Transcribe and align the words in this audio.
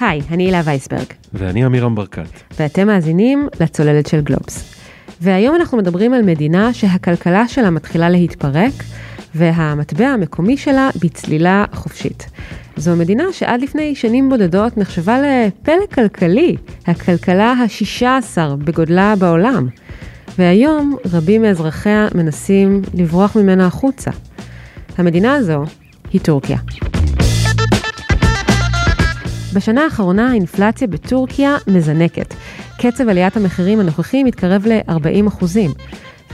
היי, 0.00 0.20
אני 0.30 0.44
הילה 0.44 0.60
וייסברג. 0.64 1.06
ואני 1.34 1.64
עמירם 1.64 1.94
ברקת. 1.94 2.42
ואתם 2.60 2.86
מאזינים 2.86 3.48
לצוללת 3.60 4.06
של 4.06 4.20
גלובס. 4.20 4.74
והיום 5.20 5.56
אנחנו 5.56 5.78
מדברים 5.78 6.14
על 6.14 6.22
מדינה 6.22 6.72
שהכלכלה 6.72 7.48
שלה 7.48 7.70
מתחילה 7.70 8.08
להתפרק, 8.08 8.72
והמטבע 9.34 10.06
המקומי 10.06 10.56
שלה 10.56 10.90
בצלילה 11.00 11.64
חופשית. 11.72 12.30
זו 12.76 12.96
מדינה 12.96 13.24
שעד 13.32 13.60
לפני 13.60 13.94
שנים 13.94 14.28
בודדות 14.28 14.76
נחשבה 14.76 15.18
לפלא 15.20 15.86
כלכלי, 15.94 16.56
הכלכלה 16.86 17.52
השישה 17.52 18.16
עשר 18.16 18.56
בגודלה 18.56 19.14
בעולם. 19.18 19.68
והיום 20.38 20.96
רבים 21.12 21.42
מאזרחיה 21.42 22.08
מנסים 22.14 22.82
לברוח 22.94 23.36
ממנה 23.36 23.66
החוצה. 23.66 24.10
המדינה 24.98 25.34
הזו 25.34 25.64
היא 26.12 26.20
טורקיה. 26.20 26.58
בשנה 29.54 29.84
האחרונה 29.84 30.30
האינפלציה 30.30 30.86
בטורקיה 30.86 31.56
מזנקת. 31.66 32.34
קצב 32.78 33.08
עליית 33.08 33.36
המחירים 33.36 33.80
הנוכחי 33.80 34.24
מתקרב 34.24 34.66
ל-40 34.66 35.28
אחוזים. 35.28 35.70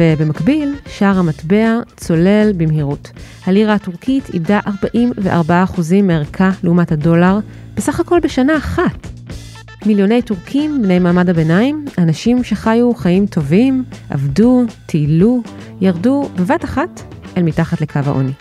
ובמקביל, 0.01 0.75
שער 0.89 1.19
המטבע 1.19 1.79
צולל 1.97 2.53
במהירות. 2.57 3.11
הלירה 3.47 3.75
הטורקית 3.75 4.35
איבדה 4.35 4.61
44 4.67 5.65
אחוזים 5.65 6.07
מערכה 6.07 6.51
לעומת 6.63 6.93
הדולר, 6.93 7.39
בסך 7.75 8.01
הכל 8.01 8.21
בשנה 8.23 8.57
אחת. 8.57 9.07
מיליוני 9.87 10.23
טורקים, 10.23 10.83
בני 10.83 10.99
מעמד 10.99 11.31
הביניים, 11.31 11.85
אנשים 11.99 12.45
שחיו 12.45 12.95
חיים 12.95 13.27
טובים, 13.27 13.85
עבדו, 14.11 14.65
טיילו, 14.87 15.43
ירדו 15.81 16.29
בבת 16.37 16.65
אחת 16.65 17.03
אל 17.37 17.43
מתחת 17.43 17.81
לקו 17.81 18.01
העוני. 18.07 18.33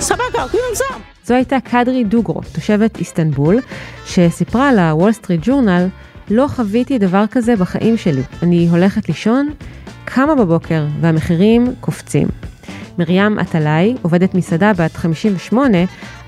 Sabah 0.00 0.30
kalkıyorum 0.32 0.74
zam. 0.74 1.00
זו 1.24 1.34
הייתה 1.34 1.60
קדרי 1.60 2.04
דוגרו, 2.04 2.40
תושבת 2.52 2.98
איסטנבול, 2.98 3.60
שסיפרה 4.06 4.72
לוול 4.72 5.12
סטריט 5.12 5.40
ג'ורנל, 5.44 5.86
לא 6.30 6.46
חוויתי 6.48 6.98
דבר 6.98 7.24
כזה 7.30 7.56
בחיים 7.56 7.96
שלי. 7.96 8.22
אני 8.42 8.68
הולכת 8.70 9.08
לישון, 9.08 9.50
קמה 10.04 10.34
בבוקר 10.34 10.84
והמחירים 11.00 11.74
קופצים. 11.80 12.28
מרים 12.98 13.38
עטלאי, 13.38 13.94
עובדת 14.02 14.34
מסעדה 14.34 14.72
בת 14.72 14.96
58, 14.96 15.78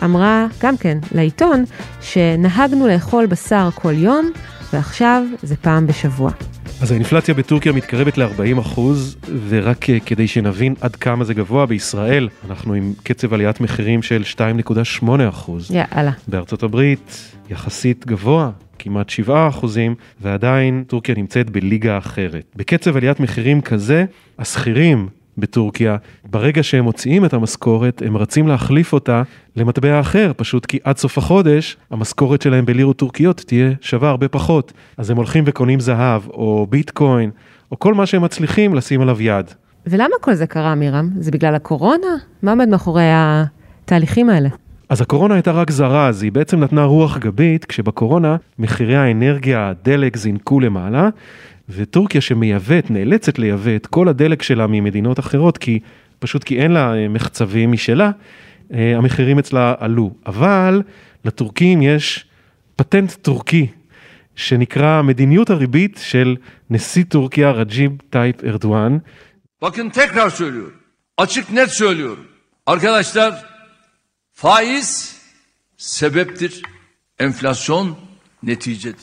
אמרה 0.05 0.47
גם 0.63 0.77
כן 0.77 0.99
לעיתון 1.13 1.65
שנהגנו 2.01 2.89
לאכול 2.89 3.27
בשר 3.27 3.69
כל 3.75 3.95
יום, 3.97 4.31
ועכשיו 4.73 5.23
זה 5.43 5.57
פעם 5.57 5.87
בשבוע. 5.87 6.31
אז 6.81 6.91
האינפלציה 6.93 7.35
בטורקיה 7.35 7.73
מתקרבת 7.73 8.19
ל-40 8.19 8.61
אחוז, 8.61 9.17
ורק 9.49 9.91
אה, 9.91 10.01
כדי 10.01 10.29
שנבין 10.29 10.75
עד 10.81 10.97
כמה 10.97 11.25
זה 11.25 11.35
גבוה, 11.35 11.67
בישראל 11.67 12.29
אנחנו 12.51 12.75
עם 12.75 12.93
קצב 13.03 13.35
עליית 13.35 13.61
מחירים 13.61 14.03
של 14.03 14.23
2.8 15.03 15.05
אחוז. 15.29 15.71
יאללה. 15.71 16.11
בארצות 16.29 16.63
הברית 16.63 17.33
יחסית 17.51 18.07
גבוה, 18.07 18.51
כמעט 18.79 19.11
7 19.11 19.49
אחוזים, 19.49 19.95
ועדיין 20.21 20.85
טורקיה 20.87 21.15
נמצאת 21.15 21.51
בליגה 21.51 21.99
אחרת. 21.99 22.45
בקצב 22.57 22.97
עליית 22.97 23.21
מחירים 23.21 23.61
כזה, 23.61 24.05
השכירים 24.39 25.09
בטורקיה, 25.41 25.97
ברגע 26.31 26.63
שהם 26.63 26.85
מוציאים 26.85 27.25
את 27.25 27.35
המשכורת, 27.35 28.03
הם 28.07 28.17
רצים 28.17 28.49
להחליף 28.49 28.93
אותה 28.93 29.23
למטבע 29.57 30.01
אחר, 30.01 30.33
פשוט 30.37 30.67
כי 30.67 30.79
עד 30.85 30.97
סוף 30.99 31.19
החודש, 31.19 31.77
המשכורת 31.91 32.43
שלהם 32.43 32.67
בלירות 32.67 32.97
טורקיות 32.97 33.41
תהיה 33.47 33.71
שווה 33.81 34.09
הרבה 34.09 34.29
פחות. 34.29 34.73
אז 34.97 35.11
הם 35.11 35.17
הולכים 35.17 35.45
וקונים 35.47 35.81
זהב, 35.81 36.29
או 36.29 36.67
ביטקוין, 36.71 37.31
או 37.73 37.79
כל 37.79 37.95
מה 37.95 38.07
שהם 38.07 38.23
מצליחים 38.23 38.75
לשים 38.75 39.01
עליו 39.01 39.23
יד. 39.23 39.51
ולמה 39.87 40.15
כל 40.21 40.35
זה 40.35 40.47
קרה, 40.47 40.75
מירם? 40.75 41.11
זה 41.19 41.31
בגלל 41.31 41.55
הקורונה? 41.55 42.07
מה 42.43 42.51
עומד 42.51 42.69
מאחורי 42.69 43.11
התהליכים 43.13 44.31
האלה? 44.31 44.49
אז 44.89 45.01
הקורונה 45.01 45.35
הייתה 45.35 45.53
רק 45.53 45.71
זרז, 45.71 46.23
היא 46.23 46.33
בעצם 46.33 46.61
נתנה 46.61 46.85
רוח 46.85 47.19
גבית, 47.19 47.65
כשבקורונה 47.65 48.37
מחירי 48.59 48.97
האנרגיה, 48.97 49.69
הדלק 49.69 50.17
זינקו 50.17 50.61
למעלה, 50.61 51.09
וטורקיה 51.71 52.21
שמייבאת, 52.21 52.91
נאלצת 52.91 53.39
לייבא 53.39 53.77
את 53.77 53.87
כל 53.87 54.09
הדלק 54.09 54.43
שלה 54.43 54.67
ממדינות 54.67 55.19
אחרות, 55.19 55.59
כי 55.59 55.81
פשוט 56.19 56.45
כי 56.45 56.59
אין 56.59 56.73
לה 56.73 56.95
אה, 56.95 57.09
מחצבים 57.09 57.73
משלה, 57.73 58.11
אה, 58.73 58.97
המחירים 58.97 59.39
אצלה 59.39 59.75
עלו. 59.79 60.11
אבל 60.27 60.83
לטורקים 61.25 61.83
יש 61.83 62.25
פטנט 62.77 63.13
טורקי, 63.13 63.67
שנקרא 64.37 65.03
מדיניות 65.03 65.51
הריבית 65.51 66.01
של 66.03 66.37
נשיא 66.71 67.05
טורקיה 67.09 67.51
רג'יב 67.51 67.93
טייפ 68.11 68.45
ארדואן. 68.45 68.99
Bakın 69.63 69.91
tekrar 69.91 70.31
söylüyorum. 70.31 70.77
Açık 71.17 71.53
net 71.53 71.71
söylüyorum. 71.71 72.27
Arkadaşlar 72.67 73.45
faiz 74.33 75.17
sebeptir. 75.77 76.63
Enflasyon. 77.19 78.10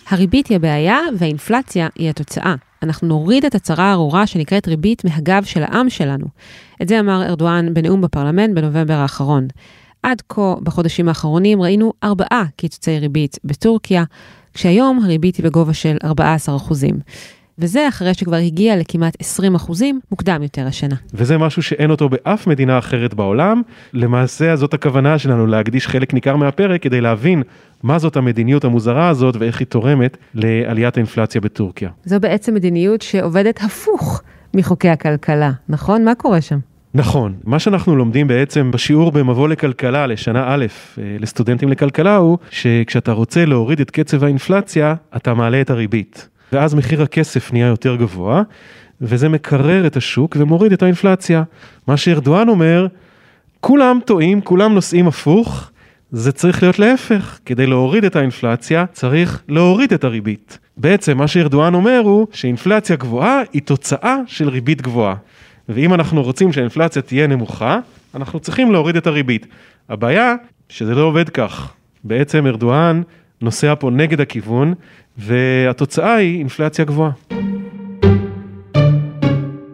הריבית 0.09 0.47
היא 0.47 0.55
הבעיה 0.55 0.99
והאינפלציה 1.17 1.87
היא 1.95 2.09
התוצאה. 2.09 2.55
אנחנו 2.83 3.07
נוריד 3.07 3.45
את 3.45 3.55
הצרה 3.55 3.85
הארורה 3.85 4.27
שנקראת 4.27 4.67
ריבית 4.67 5.05
מהגב 5.05 5.43
של 5.43 5.63
העם 5.63 5.89
שלנו. 5.89 6.25
את 6.81 6.87
זה 6.87 6.99
אמר 6.99 7.23
ארדואן 7.23 7.73
בנאום 7.73 8.01
בפרלמנט 8.01 8.55
בנובמבר 8.55 8.93
האחרון. 8.93 9.47
עד 10.03 10.21
כה, 10.29 10.55
בחודשים 10.63 11.07
האחרונים, 11.07 11.61
ראינו 11.61 11.93
ארבעה 12.03 12.43
קיצוצי 12.55 12.99
ריבית 12.99 13.37
בטורקיה, 13.43 14.03
כשהיום 14.53 14.99
הריבית 15.03 15.35
היא 15.35 15.45
בגובה 15.45 15.73
של 15.73 15.97
14 16.03 16.55
אחוזים. 16.55 16.95
וזה 17.59 17.87
אחרי 17.87 18.13
שכבר 18.13 18.35
הגיע 18.35 18.77
לכמעט 18.77 19.17
20 19.19 19.55
אחוזים 19.55 19.99
מוקדם 20.11 20.43
יותר 20.43 20.67
השנה. 20.67 20.95
וזה 21.13 21.37
משהו 21.37 21.61
שאין 21.63 21.91
אותו 21.91 22.09
באף 22.09 22.47
מדינה 22.47 22.77
אחרת 22.77 23.13
בעולם. 23.13 23.61
למעשה 23.93 24.55
זאת 24.55 24.73
הכוונה 24.73 25.19
שלנו 25.19 25.47
להקדיש 25.47 25.87
חלק 25.87 26.13
ניכר 26.13 26.35
מהפרק 26.35 26.81
כדי 26.81 27.01
להבין 27.01 27.43
מה 27.83 27.99
זאת 27.99 28.17
המדיניות 28.17 28.63
המוזרה 28.63 29.09
הזאת 29.09 29.35
ואיך 29.39 29.59
היא 29.59 29.67
תורמת 29.67 30.17
לעליית 30.33 30.97
האינפלציה 30.97 31.41
בטורקיה. 31.41 31.89
זו 32.05 32.19
בעצם 32.19 32.53
מדיניות 32.53 33.01
שעובדת 33.01 33.59
הפוך 33.63 34.21
מחוקי 34.53 34.89
הכלכלה, 34.89 35.51
נכון? 35.69 36.05
מה 36.05 36.15
קורה 36.15 36.41
שם? 36.41 36.59
נכון, 36.93 37.35
מה 37.43 37.59
שאנחנו 37.59 37.95
לומדים 37.95 38.27
בעצם 38.27 38.71
בשיעור 38.71 39.11
במבוא 39.11 39.47
לכלכלה 39.47 40.07
לשנה 40.07 40.45
א' 40.47 40.65
אה, 40.97 41.03
לסטודנטים 41.19 41.69
לכלכלה 41.69 42.15
הוא 42.15 42.37
שכשאתה 42.49 43.11
רוצה 43.11 43.45
להוריד 43.45 43.79
את 43.79 43.91
קצב 43.91 44.23
האינפלציה, 44.23 44.95
אתה 45.15 45.33
מעלה 45.33 45.61
את 45.61 45.69
הריבית. 45.69 46.27
ואז 46.51 46.73
מחיר 46.73 47.01
הכסף 47.01 47.53
נהיה 47.53 47.67
יותר 47.67 47.95
גבוה, 47.95 48.41
וזה 49.01 49.29
מקרר 49.29 49.87
את 49.87 49.97
השוק 49.97 50.35
ומוריד 50.39 50.71
את 50.73 50.83
האינפלציה. 50.83 51.43
מה 51.87 51.97
שארדואן 51.97 52.49
אומר, 52.49 52.87
כולם 53.61 53.99
טועים, 54.05 54.41
כולם 54.41 54.73
נוסעים 54.73 55.07
הפוך, 55.07 55.71
זה 56.11 56.31
צריך 56.31 56.63
להיות 56.63 56.79
להפך, 56.79 57.39
כדי 57.45 57.67
להוריד 57.67 58.03
את 58.05 58.15
האינפלציה 58.15 58.85
צריך 58.91 59.41
להוריד 59.47 59.93
את 59.93 60.03
הריבית. 60.03 60.59
בעצם 60.77 61.17
מה 61.17 61.27
שארדואן 61.27 61.73
אומר 61.73 62.01
הוא 62.03 62.27
שאינפלציה 62.31 62.95
גבוהה 62.95 63.41
היא 63.53 63.61
תוצאה 63.61 64.17
של 64.27 64.49
ריבית 64.49 64.81
גבוהה. 64.81 65.15
ואם 65.69 65.93
אנחנו 65.93 66.23
רוצים 66.23 66.53
שהאינפלציה 66.53 67.01
תהיה 67.01 67.27
נמוכה, 67.27 67.79
אנחנו 68.15 68.39
צריכים 68.39 68.71
להוריד 68.71 68.95
את 68.95 69.07
הריבית. 69.07 69.47
הבעיה 69.89 70.35
שזה 70.69 70.95
לא 70.95 71.01
עובד 71.01 71.29
כך. 71.29 71.73
בעצם 72.03 72.47
ארדואן 72.47 73.01
נוסע 73.41 73.73
פה 73.79 73.89
נגד 73.89 74.21
הכיוון, 74.21 74.73
והתוצאה 75.17 76.15
היא 76.15 76.39
אינפלציה 76.39 76.85
גבוהה. 76.85 77.11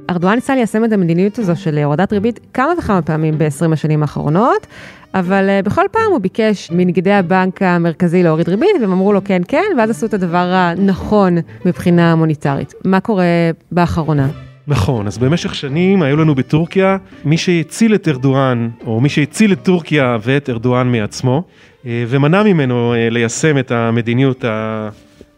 ארדואן 0.10 0.36
ניסה 0.36 0.56
ליישם 0.56 0.86
את 0.86 0.92
המדיניות 0.92 1.40
הזו 1.40 1.56
של 1.56 1.78
הורדת 1.78 2.14
ריבית 2.14 2.40
כמה 2.54 2.74
וכמה 2.78 3.02
פעמים 3.02 3.38
ב-20 3.38 3.74
השנים 3.74 4.02
האחרונות, 4.02 4.68
אבל 5.14 5.50
uh, 5.50 5.66
בכל 5.66 5.86
פעם 5.92 6.12
הוא 6.12 6.20
ביקש 6.20 6.72
מנגידי 6.72 7.12
הבנק 7.12 7.62
המרכזי 7.62 8.24
להוריד 8.24 8.50
ריבית, 8.50 8.70
והם 8.82 8.92
אמרו 8.92 9.14
לו 9.14 9.24
כן 9.26 9.42
כן, 9.48 9.64
ואז 9.78 9.90
עשו 9.90 10.06
את 10.06 10.14
הדבר 10.14 10.52
הנכון 10.54 11.38
מבחינה 11.66 12.16
מוניטרית. 12.16 12.74
מה 12.86 13.00
קורה 13.00 13.24
באחרונה? 13.72 14.28
נכון, 14.68 15.08
אז 15.08 15.18
במשך 15.18 15.56
שנים 15.56 16.02
היו 16.02 16.18
לנו 16.18 16.36
בטורקיה 16.36 16.98
מי 17.26 17.38
שהציל 17.38 17.96
את 17.96 18.08
ארדואן, 18.08 18.70
או 18.86 19.02
מי 19.02 19.10
שהציל 19.10 19.54
את 19.54 19.60
טורקיה 19.64 20.18
ואת 20.22 20.50
ארדואן 20.50 20.92
מעצמו, 20.92 21.44
אה, 21.86 22.04
ומנע 22.08 22.44
ממנו 22.44 22.94
אה, 22.94 23.10
ליישם 23.10 23.58
את 23.58 23.72
המדיניות 23.72 24.46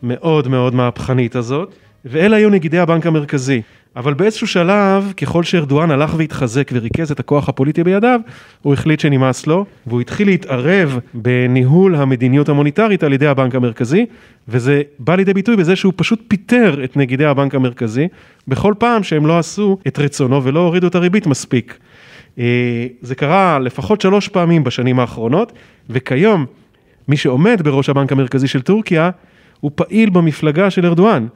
המאוד 0.05 0.47
מאוד 0.47 0.75
מהפכנית 0.75 1.35
הזאת, 1.35 1.75
ואלה 2.05 2.37
היו 2.37 2.49
נגידי 2.49 2.79
הבנק 2.79 3.05
המרכזי. 3.05 3.61
אבל 3.95 4.13
באיזשהו 4.13 4.47
שלב, 4.47 5.13
ככל 5.17 5.43
שארדואן 5.43 5.91
הלך 5.91 6.13
והתחזק 6.17 6.71
וריכז 6.73 7.11
את 7.11 7.19
הכוח 7.19 7.49
הפוליטי 7.49 7.83
בידיו, 7.83 8.19
הוא 8.61 8.73
החליט 8.73 8.99
שנמאס 8.99 9.47
לו, 9.47 9.65
והוא 9.87 10.01
התחיל 10.01 10.27
להתערב 10.27 10.99
בניהול 11.13 11.95
המדיניות 11.95 12.49
המוניטרית 12.49 13.03
על 13.03 13.13
ידי 13.13 13.27
הבנק 13.27 13.55
המרכזי, 13.55 14.05
וזה 14.47 14.81
בא 14.99 15.15
לידי 15.15 15.33
ביטוי 15.33 15.55
בזה 15.55 15.75
שהוא 15.75 15.93
פשוט 15.95 16.21
פיטר 16.27 16.83
את 16.83 16.97
נגידי 16.97 17.25
הבנק 17.25 17.55
המרכזי, 17.55 18.07
בכל 18.47 18.73
פעם 18.77 19.03
שהם 19.03 19.25
לא 19.25 19.39
עשו 19.39 19.77
את 19.87 19.99
רצונו 19.99 20.43
ולא 20.43 20.59
הורידו 20.59 20.87
את 20.87 20.95
הריבית 20.95 21.27
מספיק. 21.27 21.77
אה, 22.39 22.87
זה 23.01 23.15
קרה 23.15 23.59
לפחות 23.59 24.01
שלוש 24.01 24.27
פעמים 24.27 24.63
בשנים 24.63 24.99
האחרונות, 24.99 25.51
וכיום 25.89 26.45
מי 27.07 27.17
שעומד 27.17 27.61
בראש 27.61 27.89
הבנק 27.89 28.11
המרכזי 28.11 28.47
של 28.47 28.61
טורקיה 28.61 29.09
הוא 29.65 29.71
פעיל 29.75 30.09
במפלגה 30.09 30.69
של 30.69 30.85
ארדואן. 30.85 31.27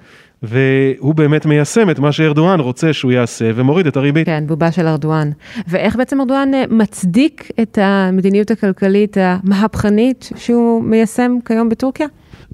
והוא 0.44 1.16
באמת 1.16 1.46
מיישם 1.46 1.90
את 1.90 2.00
מה 2.00 2.12
שארדואן 2.12 2.60
רוצה 2.60 2.94
שהוא 2.94 3.12
יעשה 3.12 3.52
ומוריד 3.56 3.88
את 3.88 3.98
הריבית. 3.98 4.26
כן, 4.26 4.44
בובה 4.48 4.72
של 4.72 4.88
ארדואן. 4.88 5.32
ואיך 5.68 5.96
בעצם 5.96 6.20
ארדואן 6.20 6.54
אה, 6.54 6.64
מצדיק 6.70 7.52
את 7.62 7.78
המדיניות 7.82 8.52
הכלכלית 8.52 9.18
המהפכנית 9.20 10.30
שהוא 10.36 10.84
מיישם 10.84 11.32
כיום 11.46 11.70
בטורקיה? 11.70 12.08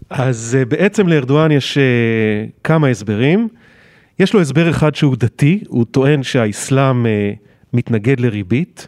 אז 0.10 0.58
אה, 0.60 0.66
בעצם 0.66 1.08
לארדואן 1.08 1.52
יש 1.52 1.78
אה, 1.78 1.84
כמה 2.64 2.88
הסברים. 2.88 3.48
יש 4.20 4.34
לו 4.34 4.42
הסבר 4.42 4.70
אחד 4.70 4.96
שהוא 4.96 5.16
דתי, 5.20 5.64
הוא 5.68 5.86
טוען 5.92 6.24
שהאסלאם 6.24 7.06
מתנגד 7.74 8.20
לריבית. 8.20 8.88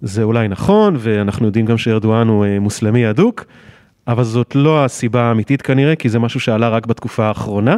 זה 0.00 0.22
אולי 0.22 0.48
נכון, 0.48 0.96
ואנחנו 0.98 1.46
יודעים 1.46 1.66
גם 1.66 1.78
שארדואן 1.78 2.28
הוא 2.28 2.46
מוסלמי 2.60 3.10
אדוק, 3.10 3.44
אבל 4.10 4.24
זאת 4.24 4.54
לא 4.54 4.84
הסיבה 4.84 5.22
האמיתית 5.22 5.62
כנראה, 5.62 5.96
כי 5.96 6.08
זה 6.08 6.18
משהו 6.18 6.40
שעלה 6.40 6.68
רק 6.68 6.86
בתקופה 6.86 7.26
האחרונה. 7.26 7.76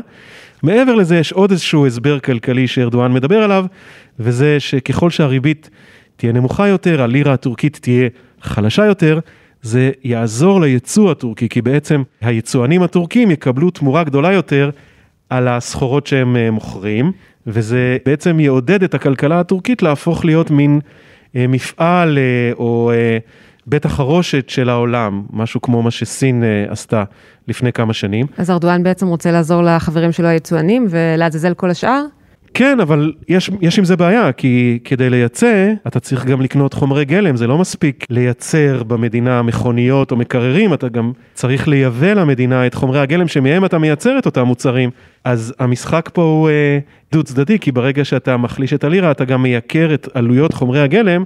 מעבר 0.63 0.95
לזה 0.95 1.17
יש 1.19 1.33
עוד 1.33 1.51
איזשהו 1.51 1.87
הסבר 1.87 2.19
כלכלי 2.19 2.67
שארדואן 2.67 3.13
מדבר 3.13 3.39
עליו, 3.43 3.65
וזה 4.19 4.61
שככל 4.61 5.11
שהריבית 5.11 5.71
תהיה 6.17 6.33
נמוכה 6.33 6.69
יותר, 6.69 7.03
הלירה 7.03 7.33
הטורקית 7.33 7.79
תהיה 7.83 8.09
חלשה 8.43 8.85
יותר, 8.85 9.19
זה 9.63 9.91
יעזור 10.05 10.61
ליצוא 10.61 11.11
הטורקי, 11.11 11.49
כי 11.49 11.63
בעצם 11.63 12.03
היצואנים 12.21 12.83
הטורקים 12.83 13.31
יקבלו 13.31 13.71
תמורה 13.71 14.05
גדולה 14.05 14.33
יותר 14.33 14.71
על 15.31 15.49
הסחורות 15.49 16.07
שהם 16.07 16.37
אה, 16.37 16.51
מוכרים, 16.51 17.13
וזה 17.47 17.97
בעצם 18.07 18.41
יעודד 18.41 18.83
את 18.83 18.95
הכלכלה 18.95 19.41
הטורקית 19.41 19.83
להפוך 19.83 20.25
להיות 20.25 20.51
מין 20.51 20.81
אה, 21.37 21.47
מפעל 21.47 22.19
אה, 22.19 22.53
או 22.59 22.93
בית 23.67 23.85
החרושת 23.85 24.49
של 24.49 24.69
העולם, 24.69 25.23
משהו 25.33 25.63
כמו 25.63 25.83
מה 25.83 25.91
שסין 25.91 26.43
uh, 26.43 26.73
עשתה 26.73 27.05
לפני 27.49 27.73
כמה 27.73 27.93
שנים. 27.93 28.27
אז 28.39 28.51
ארדואן 28.51 28.83
בעצם 28.83 29.07
רוצה 29.07 29.33
לעזור 29.33 29.63
לחברים 29.63 30.13
שלו 30.13 30.29
היצואנים 30.29 30.87
ולעזאזל 30.91 31.55
כל 31.55 31.71
השאר? 31.71 32.05
כן, 32.55 32.81
אבל 32.81 33.13
יש, 33.29 33.51
יש 33.61 33.79
עם 33.79 33.85
זה 33.85 33.97
בעיה, 33.97 34.33
כי 34.33 34.79
כדי 34.85 35.11
לייצא, 35.11 35.73
אתה 35.87 36.01
צריך 36.01 36.25
גם 36.25 36.41
לקנות 36.41 36.75
חומרי 36.75 37.05
גלם, 37.05 37.37
זה 37.37 37.47
לא 37.47 37.59
מספיק 37.59 38.07
לייצר 38.11 38.83
במדינה 38.83 39.43
מכוניות 39.43 40.11
או 40.11 40.17
מקררים, 40.17 40.75
אתה 40.75 40.89
גם 40.89 41.13
צריך 41.35 41.69
לייבא 41.69 42.13
למדינה 42.13 42.67
את 42.67 42.75
חומרי 42.75 43.01
הגלם 43.01 43.29
שמהם 43.29 43.65
אתה 43.65 43.79
מייצר 43.79 44.19
את 44.19 44.27
אותם 44.27 44.43
מוצרים. 44.43 44.91
אז 45.25 45.55
המשחק 45.59 46.11
פה 46.13 46.23
הוא 46.23 46.49
אה, 46.49 46.79
דו 47.13 47.23
צדדי, 47.23 47.59
כי 47.59 47.73
ברגע 47.73 48.05
שאתה 48.05 48.37
מחליש 48.37 48.73
את 48.73 48.85
הלירה, 48.85 49.11
אתה 49.11 49.25
גם 49.25 49.43
מייקר 49.43 49.95
את 49.95 50.09
עלויות 50.15 50.55
חומרי 50.55 50.81
הגלם. 50.81 51.25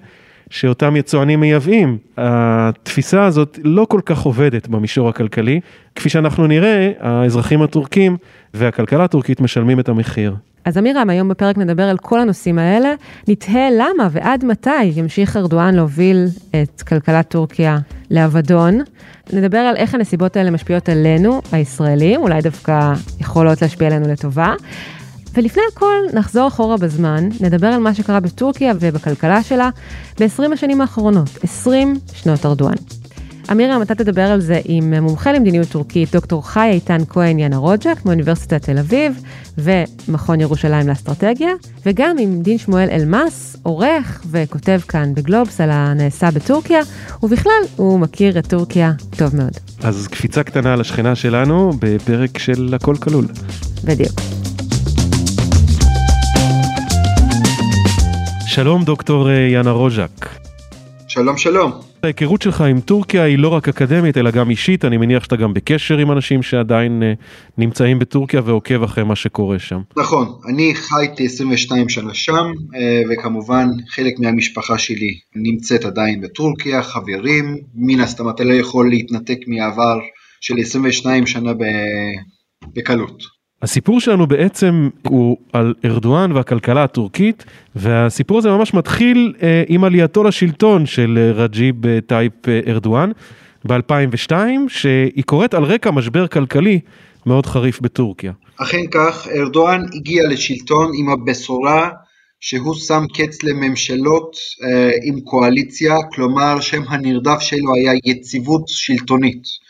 שאותם 0.51 0.97
יצואנים 0.97 1.41
מייבאים. 1.41 1.99
התפיסה 2.17 3.25
הזאת 3.25 3.59
לא 3.65 3.87
כל 3.89 4.01
כך 4.07 4.19
עובדת 4.19 4.69
במישור 4.69 5.09
הכלכלי. 5.09 5.61
כפי 5.95 6.09
שאנחנו 6.09 6.47
נראה, 6.47 6.93
האזרחים 7.01 7.63
הטורקים 7.63 8.17
והכלכלה 8.55 9.05
הטורקית 9.05 9.41
משלמים 9.41 9.81
את 9.81 9.89
המחיר. 9.89 10.35
אז 10.65 10.79
אמירם, 10.79 11.11
היום 11.11 11.29
בפרק 11.29 11.59
נדבר 11.59 11.83
על 11.83 11.99
כל 11.99 12.21
הנושאים 12.21 12.59
האלה. 12.59 12.95
נתהה 13.29 13.71
למה 13.71 14.09
ועד 14.11 14.45
מתי 14.45 14.85
ימשיך 14.85 15.37
ארדואן 15.37 15.75
להוביל 15.75 16.27
את 16.51 16.83
כלכלת 16.83 17.29
טורקיה 17.29 17.79
לאבדון. 18.11 18.81
נדבר 19.33 19.59
על 19.59 19.77
איך 19.77 19.95
הנסיבות 19.95 20.37
האלה 20.37 20.51
משפיעות 20.51 20.89
עלינו, 20.89 21.41
הישראלים, 21.53 22.21
אולי 22.21 22.43
דווקא 22.43 22.93
יכולות 23.21 23.63
להשפיע 23.63 23.87
עלינו 23.87 24.09
לטובה. 24.09 24.55
ולפני 25.37 25.63
הכל 25.73 25.97
נחזור 26.13 26.49
אחורה 26.49 26.77
בזמן, 26.77 27.29
נדבר 27.41 27.67
על 27.67 27.81
מה 27.81 27.95
שקרה 27.95 28.21
בטורקיה 28.21 28.73
ובכלכלה 28.81 29.43
שלה 29.43 29.71
ב-20 30.21 30.53
השנים 30.53 30.81
האחרונות, 30.81 31.29
20 31.43 31.95
שנות 32.13 32.47
ארדואן. 32.47 32.75
אמירם, 33.53 33.83
אתה 33.83 33.95
תדבר 33.95 34.23
על 34.23 34.41
זה 34.41 34.61
עם 34.65 34.95
מומחה 34.95 35.33
למדיניות 35.33 35.69
טורקית, 35.69 36.13
דוקטור 36.13 36.49
חי 36.49 36.71
איתן 36.73 36.99
כהן 37.09 37.39
יאנה 37.39 37.57
רוג'ק 37.57 38.05
מאוניברסיטת 38.05 38.63
תל 38.63 38.79
אביב 38.79 39.21
ומכון 39.59 40.41
ירושלים 40.41 40.89
לאסטרטגיה, 40.89 41.51
וגם 41.87 42.17
עם 42.19 42.43
דין 42.43 42.59
שמואל 42.59 42.89
אלמאס, 42.91 43.57
עורך 43.63 44.23
וכותב 44.31 44.81
כאן 44.89 45.15
בגלובס 45.15 45.61
על 45.61 45.71
הנעשה 45.71 46.31
בטורקיה, 46.31 46.81
ובכלל 47.23 47.63
הוא 47.77 48.01
מכיר 48.01 48.39
את 48.39 48.47
טורקיה 48.47 48.93
טוב 49.17 49.37
מאוד. 49.37 49.53
אז 49.83 50.09
קפיצה 50.09 50.43
קטנה 50.43 50.77
לשכנה 50.77 51.15
שלנו 51.15 51.71
בפרק 51.81 52.39
של 52.39 52.75
הכל 52.75 52.95
כלול. 52.97 53.27
בדיוק. 53.85 54.36
שלום 58.57 58.85
דוקטור 58.85 59.31
אה, 59.31 59.35
יאנה 59.35 59.71
רוז'ק. 59.71 60.29
שלום 61.09 61.37
שלום. 61.37 61.73
ההיכרות 62.03 62.43
שלך 62.43 62.61
עם 62.61 62.81
טורקיה 62.81 63.23
היא 63.23 63.39
לא 63.39 63.49
רק 63.49 63.69
אקדמית 63.69 64.17
אלא 64.17 64.31
גם 64.31 64.51
אישית, 64.51 64.85
אני 64.85 64.97
מניח 64.97 65.25
שאתה 65.25 65.37
גם 65.37 65.55
בקשר 65.55 65.99
עם 65.99 66.13
אנשים 66.13 66.43
שעדיין 66.43 67.03
uh, 67.03 67.23
נמצאים 67.59 67.99
בטורקיה 67.99 68.41
ועוקב 68.45 68.83
אחרי 68.83 69.05
מה 69.05 69.17
שקורה 69.17 69.59
שם. 69.59 69.81
נכון, 69.97 70.29
אני 70.49 70.75
חייתי 70.75 71.27
22 71.27 71.89
שנה 71.89 72.15
שם, 72.15 72.33
uh, 72.35 72.77
וכמובן 73.11 73.69
חלק 73.89 74.15
מהמשפחה 74.19 74.79
שלי 74.79 75.19
נמצאת 75.35 75.85
עדיין 75.85 76.21
בטורקיה, 76.21 76.83
חברים, 76.83 77.59
מן 77.75 78.01
הסתם 78.01 78.29
אתה 78.29 78.45
לא 78.45 78.55
יכול 78.55 78.91
להתנתק 78.91 79.39
מעבר 79.47 79.99
של 80.41 80.55
22 80.59 81.27
שנה 81.27 81.53
בקלות. 82.75 83.36
הסיפור 83.67 84.01
שלנו 84.01 84.27
בעצם 84.27 84.89
הוא 85.09 85.37
על 85.53 85.75
ארדואן 85.85 86.33
והכלכלה 86.33 86.85
הטורקית 86.85 87.45
והסיפור 87.77 88.39
הזה 88.39 88.51
ממש 88.51 88.75
מתחיל 88.75 89.35
אה, 89.43 89.63
עם 89.69 89.85
עלייתו 89.85 90.25
לשלטון 90.25 90.87
של 90.87 91.19
אה, 91.19 91.43
רג'יב 91.43 91.87
אה, 91.87 91.99
טייפ 92.07 92.33
ארדואן 92.67 93.11
ב-2002 93.65 94.33
שהיא 94.69 95.25
קורית 95.25 95.55
על 95.55 95.65
רקע 95.65 95.91
משבר 95.91 96.27
כלכלי 96.27 96.81
מאוד 97.27 97.47
חריף 97.47 97.81
בטורקיה. 97.81 98.33
אכן 98.57 98.87
כך, 98.91 99.29
ארדואן 99.37 99.83
הגיע 99.95 100.23
לשלטון 100.29 100.91
עם 100.99 101.09
הבשורה 101.09 101.91
שהוא 102.41 102.75
שם 102.75 103.05
קץ 103.15 103.43
לממשלות 103.43 104.37
עם 105.05 105.21
קואליציה, 105.21 105.95
כלומר 106.15 106.61
שם 106.61 106.83
הנרדף 106.89 107.41
שלו 107.41 107.75
היה 107.75 107.93
יציבות 108.05 108.63
שלטונית. 108.67 109.66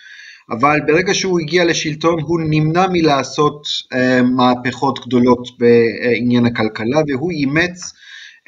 אבל 0.51 0.81
ברגע 0.87 1.15
שהוא 1.15 1.41
הגיע 1.41 1.65
לשלטון 1.65 2.21
הוא 2.21 2.41
נמנע 2.51 2.87
מלעשות 2.93 3.63
אה, 3.93 4.23
מהפכות 4.23 5.07
גדולות 5.07 5.49
בעניין 5.59 6.47
הכלכלה 6.47 7.01
והוא 7.09 7.31
אימץ 7.31 7.93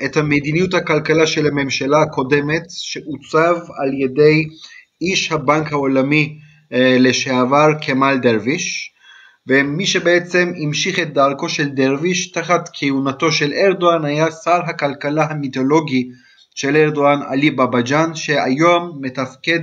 את 0.04 0.16
המדיניות 0.16 0.74
הכלכלה 0.74 1.26
של 1.26 1.46
הממשלה 1.46 2.02
הקודמת 2.02 2.62
שעוצב 2.68 3.56
על 3.78 3.94
ידי 3.94 4.44
איש 5.00 5.32
הבנק 5.32 5.72
העולמי 5.72 6.38
אה, 6.72 6.96
לשעבר 6.98 7.68
כמאל 7.80 8.18
דרוויש. 8.18 8.92
ומי 9.48 9.86
שבעצם 9.86 10.52
המשיך 10.62 10.98
את 10.98 11.12
דרכו 11.12 11.48
של 11.48 11.68
דרוויש 11.68 12.32
תחת 12.32 12.68
כהונתו 12.72 13.32
של 13.32 13.52
ארדואן 13.52 14.04
היה 14.04 14.30
שר 14.30 14.60
הכלכלה 14.66 15.24
המיתולוגי 15.24 16.08
של 16.54 16.76
ארדואן 16.76 17.20
עלי 17.28 17.50
בבג'אן 17.50 18.14
שהיום 18.14 18.98
מתפקד 19.00 19.60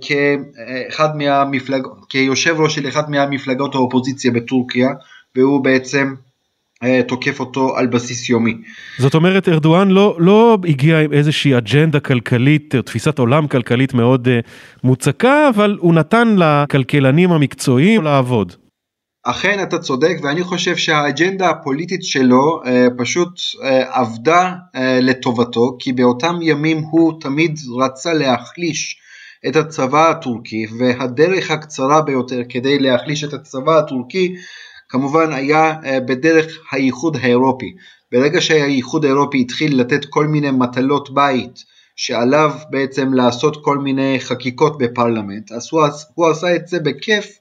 כאחד 0.00 1.16
מהמפלג... 1.16 1.82
כיושב 2.08 2.56
ראש 2.58 2.74
של 2.74 2.88
אחת 2.88 3.08
מהמפלגות 3.08 3.74
האופוזיציה 3.74 4.30
בטורקיה 4.30 4.88
והוא 5.36 5.64
בעצם 5.64 6.14
אה, 6.82 7.00
תוקף 7.08 7.40
אותו 7.40 7.76
על 7.76 7.86
בסיס 7.86 8.28
יומי. 8.28 8.54
זאת 8.98 9.14
אומרת 9.14 9.48
ארדואן 9.48 9.88
לא, 9.88 10.16
לא 10.18 10.58
הגיע 10.64 11.00
עם 11.00 11.12
איזושהי 11.12 11.58
אג'נדה 11.58 12.00
כלכלית, 12.00 12.74
תפיסת 12.74 13.18
עולם 13.18 13.48
כלכלית 13.48 13.94
מאוד 13.94 14.28
uh, 14.28 14.30
מוצקה, 14.84 15.48
אבל 15.48 15.76
הוא 15.80 15.94
נתן 15.94 16.36
לכלכלנים 16.38 17.32
המקצועיים 17.32 18.02
לעבוד. 18.02 18.52
אכן 19.22 19.62
אתה 19.62 19.78
צודק 19.78 20.16
ואני 20.22 20.42
חושב 20.42 20.76
שהאג'נדה 20.76 21.50
הפוליטית 21.50 22.04
שלו 22.04 22.62
uh, 22.64 22.68
פשוט 22.98 23.28
uh, 23.38 23.66
עבדה 23.92 24.52
uh, 24.52 24.78
לטובתו 25.00 25.76
כי 25.78 25.92
באותם 25.92 26.38
ימים 26.42 26.78
הוא 26.78 27.20
תמיד 27.20 27.58
רצה 27.80 28.12
להחליש 28.12 28.96
את 29.48 29.56
הצבא 29.56 30.10
הטורקי 30.10 30.66
והדרך 30.78 31.50
הקצרה 31.50 32.02
ביותר 32.02 32.40
כדי 32.48 32.78
להחליש 32.78 33.24
את 33.24 33.32
הצבא 33.32 33.78
הטורקי 33.78 34.34
כמובן 34.88 35.32
היה 35.32 35.74
אה, 35.84 36.00
בדרך 36.00 36.58
האיחוד 36.72 37.16
האירופי. 37.16 37.74
ברגע 38.12 38.40
שהאיחוד 38.40 39.04
האירופי 39.04 39.40
התחיל 39.40 39.80
לתת 39.80 40.04
כל 40.04 40.26
מיני 40.26 40.50
מטלות 40.50 41.14
בית 41.14 41.64
שעליו 41.96 42.52
בעצם 42.70 43.14
לעשות 43.14 43.64
כל 43.64 43.78
מיני 43.78 44.20
חקיקות 44.20 44.78
בפרלמנט, 44.78 45.52
אז 45.52 45.68
הוא, 45.70 45.82
הוא 46.14 46.30
עשה 46.30 46.56
את 46.56 46.68
זה 46.68 46.80
בכיף 46.80 47.38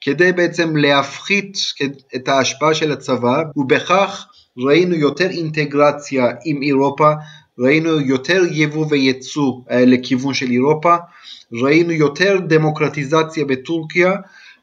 כדי 0.00 0.32
בעצם 0.32 0.76
להפחית 0.76 1.58
את 2.16 2.28
ההשפעה 2.28 2.74
של 2.74 2.92
הצבא 2.92 3.42
ובכך 3.56 4.26
ראינו 4.58 4.94
יותר 4.94 5.30
אינטגרציה 5.30 6.26
עם 6.44 6.62
אירופה, 6.62 7.12
ראינו 7.58 8.00
יותר 8.00 8.42
יבוא 8.50 8.86
וייצוא 8.90 9.52
אה, 9.70 9.84
לכיוון 9.84 10.34
של 10.34 10.50
אירופה 10.50 10.96
ראינו 11.52 11.92
יותר 11.92 12.38
דמוקרטיזציה 12.48 13.44
בטורקיה 13.44 14.12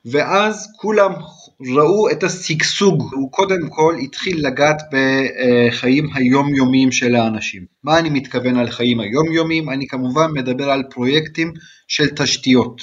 ואז 0.06 0.68
כולם 0.78 1.12
ראו 1.76 2.10
את 2.10 2.24
השגשוג, 2.24 3.14
הוא 3.14 3.32
קודם 3.32 3.70
כל 3.70 3.96
התחיל 4.04 4.48
לגעת 4.48 4.82
בחיים 4.92 6.10
היומיומיים 6.14 6.92
של 6.92 7.16
האנשים. 7.16 7.66
מה 7.84 8.00
אני 8.00 8.10
מתכוון 8.10 8.58
על 8.58 8.70
חיים 8.70 9.00
היומיומיים? 9.00 9.70
אני 9.70 9.88
כמובן 9.88 10.28
מדבר 10.34 10.70
על 10.70 10.84
פרויקטים 10.90 11.54
של 11.88 12.08
תשתיות. 12.10 12.82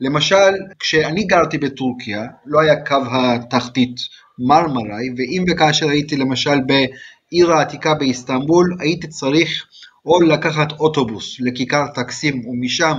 למשל, 0.00 0.52
כשאני 0.78 1.24
גרתי 1.24 1.58
בטורקיה, 1.58 2.26
לא 2.46 2.60
היה 2.60 2.84
קו 2.84 2.96
התחתית 3.10 3.96
מרמראי, 4.38 5.08
ואם 5.16 5.44
וכאשר 5.50 5.88
הייתי 5.88 6.16
למשל 6.16 6.58
בעיר 6.66 7.52
העתיקה 7.52 7.94
באיסטנבול, 7.94 8.76
הייתי 8.80 9.08
צריך 9.08 9.66
או 10.06 10.20
לקחת 10.20 10.72
אוטובוס 10.72 11.36
לכיכר 11.40 11.86
טקסים, 11.94 12.46
ומשם 12.48 12.94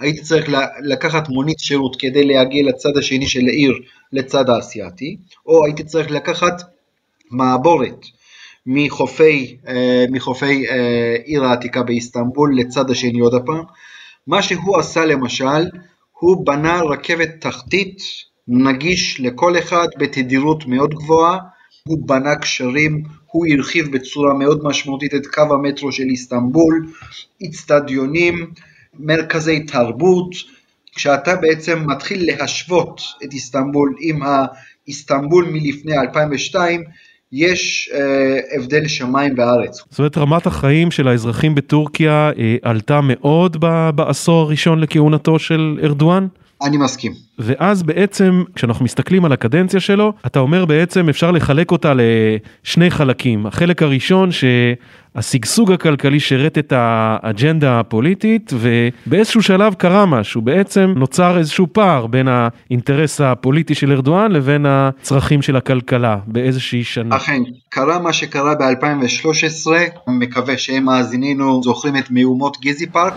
הייתי 0.00 0.20
צריך 0.20 0.46
לקחת 0.82 1.28
מונית 1.28 1.58
שירות 1.58 1.96
כדי 1.96 2.24
להגיע 2.24 2.62
לצד 2.64 2.96
השני 2.98 3.26
של 3.26 3.46
העיר, 3.46 3.72
לצד 4.12 4.50
האסייתי, 4.50 5.16
או 5.46 5.64
הייתי 5.64 5.84
צריך 5.84 6.10
לקחת 6.10 6.62
מעבורת 7.30 8.06
מחופי, 8.66 9.56
אה, 9.68 10.04
מחופי 10.10 10.68
אה, 10.68 11.16
עיר 11.24 11.44
העתיקה 11.44 11.82
באיסטנבול 11.82 12.58
לצד 12.58 12.90
השני 12.90 13.20
עוד 13.20 13.34
הפעם. 13.34 13.64
מה 14.26 14.42
שהוא 14.42 14.78
עשה 14.78 15.04
למשל, 15.04 15.64
הוא 16.18 16.46
בנה 16.46 16.82
רכבת 16.82 17.30
תחתית 17.40 17.98
נגיש 18.48 19.20
לכל 19.20 19.58
אחד 19.58 19.86
בתדירות 19.98 20.66
מאוד 20.66 20.94
גבוהה, 20.94 21.38
הוא 21.86 22.08
בנה 22.08 22.36
קשרים, 22.36 23.02
הוא 23.26 23.46
הרחיב 23.52 23.92
בצורה 23.92 24.34
מאוד 24.34 24.60
משמעותית 24.64 25.14
את 25.14 25.26
קו 25.26 25.54
המטרו 25.54 25.92
של 25.92 26.02
איסטנבול, 26.02 26.86
אצטדיונים, 27.44 28.50
מרכזי 28.98 29.60
תרבות, 29.60 30.30
כשאתה 30.94 31.36
בעצם 31.36 31.82
מתחיל 31.86 32.26
להשוות 32.26 33.00
את 33.24 33.32
איסטנבול 33.32 33.94
עם 34.00 34.20
האיסטנבול 34.22 35.44
מלפני 35.52 35.98
2002, 35.98 36.84
יש 37.32 37.90
אה, 37.94 38.56
הבדל 38.56 38.88
שמיים 38.88 39.34
וארץ. 39.36 39.82
זאת 39.90 39.98
אומרת 39.98 40.18
רמת 40.18 40.46
החיים 40.46 40.90
של 40.90 41.08
האזרחים 41.08 41.54
בטורקיה 41.54 42.30
אה, 42.38 42.56
עלתה 42.62 43.00
מאוד 43.02 43.56
בעשור 43.94 44.40
הראשון 44.40 44.80
לכהונתו 44.80 45.38
של 45.38 45.78
ארדואן? 45.82 46.26
אני 46.62 46.76
מסכים. 46.76 47.12
ואז 47.38 47.82
בעצם 47.82 48.42
כשאנחנו 48.54 48.84
מסתכלים 48.84 49.24
על 49.24 49.32
הקדנציה 49.32 49.80
שלו 49.80 50.12
אתה 50.26 50.38
אומר 50.38 50.64
בעצם 50.64 51.08
אפשר 51.08 51.30
לחלק 51.30 51.70
אותה 51.70 51.92
לשני 51.94 52.90
חלקים 52.90 53.46
החלק 53.46 53.82
הראשון 53.82 54.30
שהשגשוג 54.32 55.72
הכלכלי 55.72 56.20
שירת 56.20 56.58
את 56.58 56.72
האג'נדה 56.76 57.80
הפוליטית 57.80 58.52
ובאיזשהו 58.54 59.42
שלב 59.42 59.74
קרה 59.74 60.06
משהו 60.06 60.42
בעצם 60.42 60.92
נוצר 60.96 61.38
איזשהו 61.38 61.66
פער 61.72 62.06
בין 62.06 62.28
האינטרס 62.28 63.20
הפוליטי 63.20 63.74
של 63.74 63.92
ארדואן 63.92 64.32
לבין 64.32 64.66
הצרכים 64.68 65.42
של 65.42 65.56
הכלכלה 65.56 66.18
באיזושהי 66.26 66.84
שנה. 66.84 67.16
אכן 67.16 67.42
קרה 67.68 67.98
מה 67.98 68.12
שקרה 68.12 68.54
ב-2013 68.54 69.70
מקווה 70.08 70.58
שהם 70.58 70.84
מאזינינו 70.84 71.62
זוכרים 71.62 71.96
את 71.96 72.10
מהומות 72.10 72.56
גזי 72.60 72.86
פארק. 72.86 73.14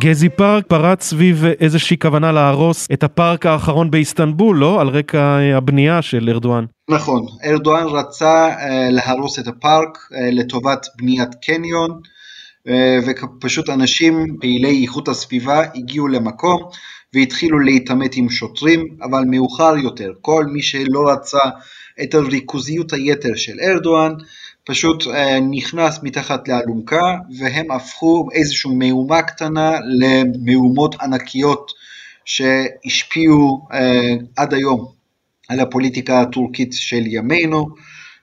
גזי 0.00 0.28
פארק 0.28 0.66
פרץ 0.66 1.02
סביב 1.02 1.44
איזושהי 1.60 1.98
כוונה 1.98 2.32
להרוס 2.32 2.86
את 2.92 3.02
הפארק 3.02 3.46
האחרון 3.46 3.90
באיסטנבול, 3.90 4.58
לא? 4.58 4.80
על 4.80 4.88
רקע 4.88 5.38
הבנייה 5.54 6.02
של 6.02 6.28
ארדואן. 6.28 6.64
נכון, 6.90 7.26
ארדואן 7.44 7.86
רצה 7.86 8.48
uh, 8.48 8.60
להרוס 8.90 9.38
את 9.38 9.46
הפארק 9.46 9.96
uh, 9.96 10.14
לטובת 10.32 10.86
בניית 10.98 11.28
קניון, 11.42 12.00
ופשוט 13.06 13.70
אנשים 13.70 14.36
פעילי 14.40 14.82
איכות 14.82 15.08
הסביבה 15.08 15.62
הגיעו 15.74 16.08
למקום 16.08 16.62
והתחילו 17.14 17.58
להתעמת 17.58 18.16
עם 18.16 18.30
שוטרים, 18.30 18.88
אבל 19.02 19.24
מאוחר 19.26 19.76
יותר, 19.76 20.12
כל 20.20 20.44
מי 20.46 20.62
שלא 20.62 21.10
רצה 21.12 21.42
את 22.02 22.14
הריכוזיות 22.14 22.92
היתר 22.92 23.34
של 23.34 23.56
ארדואן, 23.62 24.12
פשוט 24.64 25.06
אה, 25.06 25.40
נכנס 25.40 25.98
מתחת 26.02 26.48
לאלונקה 26.48 27.16
והם 27.38 27.70
הפכו 27.70 28.28
איזושהי 28.32 28.70
מהומה 28.74 29.22
קטנה 29.22 29.72
למהומות 29.84 30.94
ענקיות 31.02 31.70
שהשפיעו 32.24 33.68
אה, 33.72 34.14
עד 34.36 34.54
היום 34.54 34.86
על 35.48 35.60
הפוליטיקה 35.60 36.20
הטורקית 36.20 36.72
של 36.72 37.02
ימינו 37.06 37.66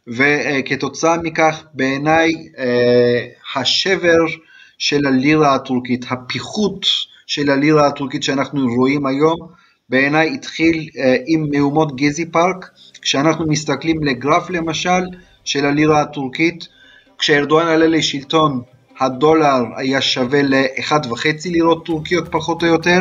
וכתוצאה 0.08 1.18
מכך 1.18 1.64
בעיניי 1.74 2.32
אה, 2.58 3.26
השבר 3.56 4.18
של 4.78 5.08
הלירה 5.08 5.56
הטורקית, 5.56 6.06
הפיחות 6.10 6.86
של 7.28 7.50
הלירה 7.50 7.88
הטורקית 7.88 8.24
שאנחנו 8.24 8.68
רואים 8.76 9.06
היום 9.06 9.38
בעיניי 9.90 10.34
התחיל 10.34 10.90
עם 11.28 11.46
מהומות 11.52 11.96
גזי 11.96 12.32
פארק. 12.32 12.70
כשאנחנו 13.02 13.48
מסתכלים 13.48 14.04
לגרף 14.04 14.50
למשל 14.50 15.02
של 15.48 15.66
הלירה 15.66 16.02
הטורקית. 16.02 16.68
כשארדואן 17.18 17.68
עלה 17.68 17.88
לשלטון 17.88 18.62
הדולר 19.00 19.64
היה 19.76 20.02
שווה 20.02 20.42
ל-1.5 20.42 21.26
לירות 21.46 21.86
טורקיות 21.86 22.28
פחות 22.32 22.64
או 22.64 22.68
יותר, 22.68 23.00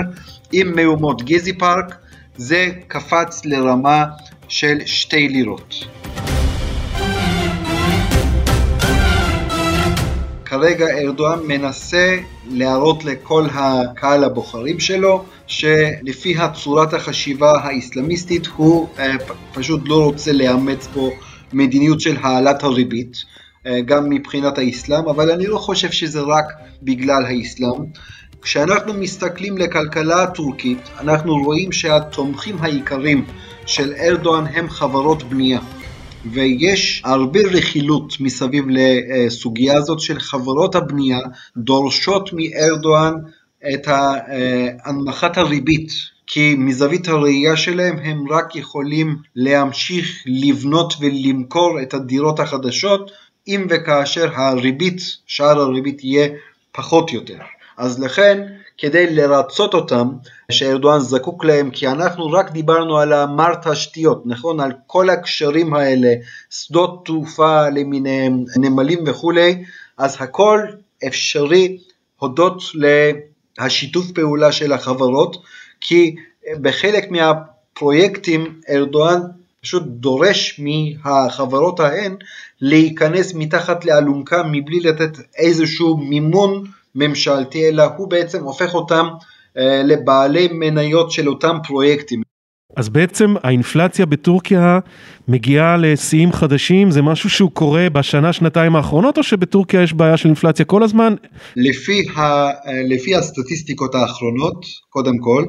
עם 0.53 0.77
מהומות 0.77 1.23
גזי 1.23 1.53
פארק 1.53 1.95
זה 2.37 2.69
קפץ 2.89 3.45
לרמה 3.45 4.05
של 4.49 4.79
2 4.87 5.31
לירות. 5.31 5.75
כרגע 10.45 10.87
ארדואן 10.87 11.39
מנסה 11.47 12.19
להראות 12.51 13.05
לכל 13.05 13.47
הקהל 13.55 14.25
הבוחרים 14.25 14.81
שלו 14.81 15.25
שלפי 15.47 16.37
הצורת 16.39 16.95
החשיבה 16.95 17.53
האסלאמיסטית 17.63 18.47
הוא 18.47 18.89
אה, 18.99 19.15
פשוט 19.55 19.81
לא 19.85 20.05
רוצה 20.05 20.33
לאמץ 20.33 20.89
פה 20.95 21.11
מדיניות 21.57 22.01
של 22.01 22.17
העלאת 22.21 22.63
הריבית, 22.63 23.25
אה, 23.67 23.81
גם 23.81 24.11
מבחינת 24.11 24.59
האסלאם, 24.59 25.09
אבל 25.09 25.31
אני 25.31 25.47
לא 25.47 25.59
חושב 25.59 25.91
שזה 25.91 26.21
רק 26.21 26.45
בגלל 26.83 27.25
האסלאם. 27.25 27.85
כשאנחנו 28.43 28.95
מסתכלים 28.95 29.59
לכלכלה 29.59 30.23
הטורקית, 30.23 30.79
אנחנו 31.01 31.35
רואים 31.35 31.73
שהתומכים 31.73 32.57
העיקרים 32.61 33.25
של 33.67 33.93
ארדואן 33.93 34.45
הם 34.47 34.71
חברות 34.71 35.23
בנייה. 35.23 35.61
ויש 36.33 37.03
הרבה 37.05 37.41
רכילות 37.53 38.21
מסביב 38.21 38.65
לסוגיה 38.69 39.77
הזאת 39.77 40.01
של 40.01 40.21
חברות 40.21 40.75
הבנייה 40.75 41.19
דורשות 41.57 42.31
מארדואן 42.33 43.15
את 43.75 43.89
אה, 43.89 44.69
הנמכת 44.85 45.39
הריבית 45.39 45.91
כי 46.27 46.55
מזווית 46.59 47.09
הראייה 47.09 47.57
שלהם 47.57 47.99
הם 47.99 48.25
רק 48.31 48.57
יכולים 48.57 49.17
להמשיך 49.37 50.23
לבנות 50.27 50.95
ולמכור 51.01 51.83
את 51.83 51.95
הדירות 51.95 52.41
החדשות 52.41 53.11
אם 53.49 53.67
וכאשר 53.71 54.31
הריבית, 54.35 55.01
שער 55.27 55.61
הריבית 55.61 56.05
יהיה 56.05 56.29
פחות 56.73 57.13
יותר. 57.13 57.39
אז 57.77 58.01
לכן 58.01 58.47
כדי 58.79 59.15
לרצות 59.15 59.75
אותם 59.75 60.09
שארדואן 60.51 61.01
זקוק 61.01 61.45
להם 61.45 61.71
כי 61.71 61.89
אנחנו 61.89 62.31
רק 62.31 62.51
דיברנו 62.51 62.99
על 62.99 63.13
המר 63.13 63.55
תשתיות, 63.55 64.23
נכון? 64.27 64.61
על 64.61 64.73
כל 64.87 65.11
הקשרים 65.11 65.75
האלה, 65.75 66.15
שדות 66.51 67.05
תעופה 67.05 67.69
למיניהם, 67.69 68.45
נמלים 68.57 68.99
וכולי, 69.07 69.65
אז 69.99 70.17
הכל 70.21 70.61
אפשרי 71.07 71.79
הודות 72.19 72.63
להשיתוף 73.59 74.11
פעולה 74.11 74.53
של 74.53 74.73
החברות 74.73 75.37
כי 75.87 76.17
בחלק 76.63 77.11
מהפרויקטים 77.11 78.61
ארדואן 78.71 79.21
פשוט 79.63 79.83
דורש 79.87 80.61
מהחברות 80.61 81.81
ההן 81.81 82.17
להיכנס 82.61 83.35
מתחת 83.35 83.85
לאלונקה 83.85 84.43
מבלי 84.53 84.81
לתת 84.81 85.19
איזשהו 85.39 85.97
מימון 85.97 86.65
ממשלתי, 86.95 87.69
אלא 87.69 87.85
הוא 87.97 88.09
בעצם 88.09 88.45
הופך 88.45 88.75
אותם 88.75 89.07
אה, 89.59 89.83
לבעלי 89.85 90.49
מניות 90.53 91.11
של 91.11 91.29
אותם 91.29 91.57
פרויקטים. 91.67 92.26
אז 92.77 92.89
בעצם 92.89 93.35
האינפלציה 93.43 94.07
בטורקיה 94.07 94.79
מגיעה 95.29 95.77
לשיאים 95.77 96.33
חדשים, 96.33 96.91
זה 96.91 97.03
משהו 97.03 97.31
שהוא 97.31 97.51
קורה 97.51 97.91
בשנה 97.91 98.33
שנתיים 98.33 98.77
האחרונות 98.77 99.19
או 99.19 99.23
שבטורקיה 99.23 99.83
יש 99.83 99.93
בעיה 99.93 100.17
של 100.17 100.29
אינפלציה 100.29 100.65
כל 100.65 100.83
הזמן? 100.83 101.15
לפי, 101.57 102.09
ה, 102.17 102.51
לפי 102.89 103.17
הסטטיסטיקות 103.17 103.95
האחרונות, 103.95 104.67
קודם 104.89 105.19
כל, 105.19 105.45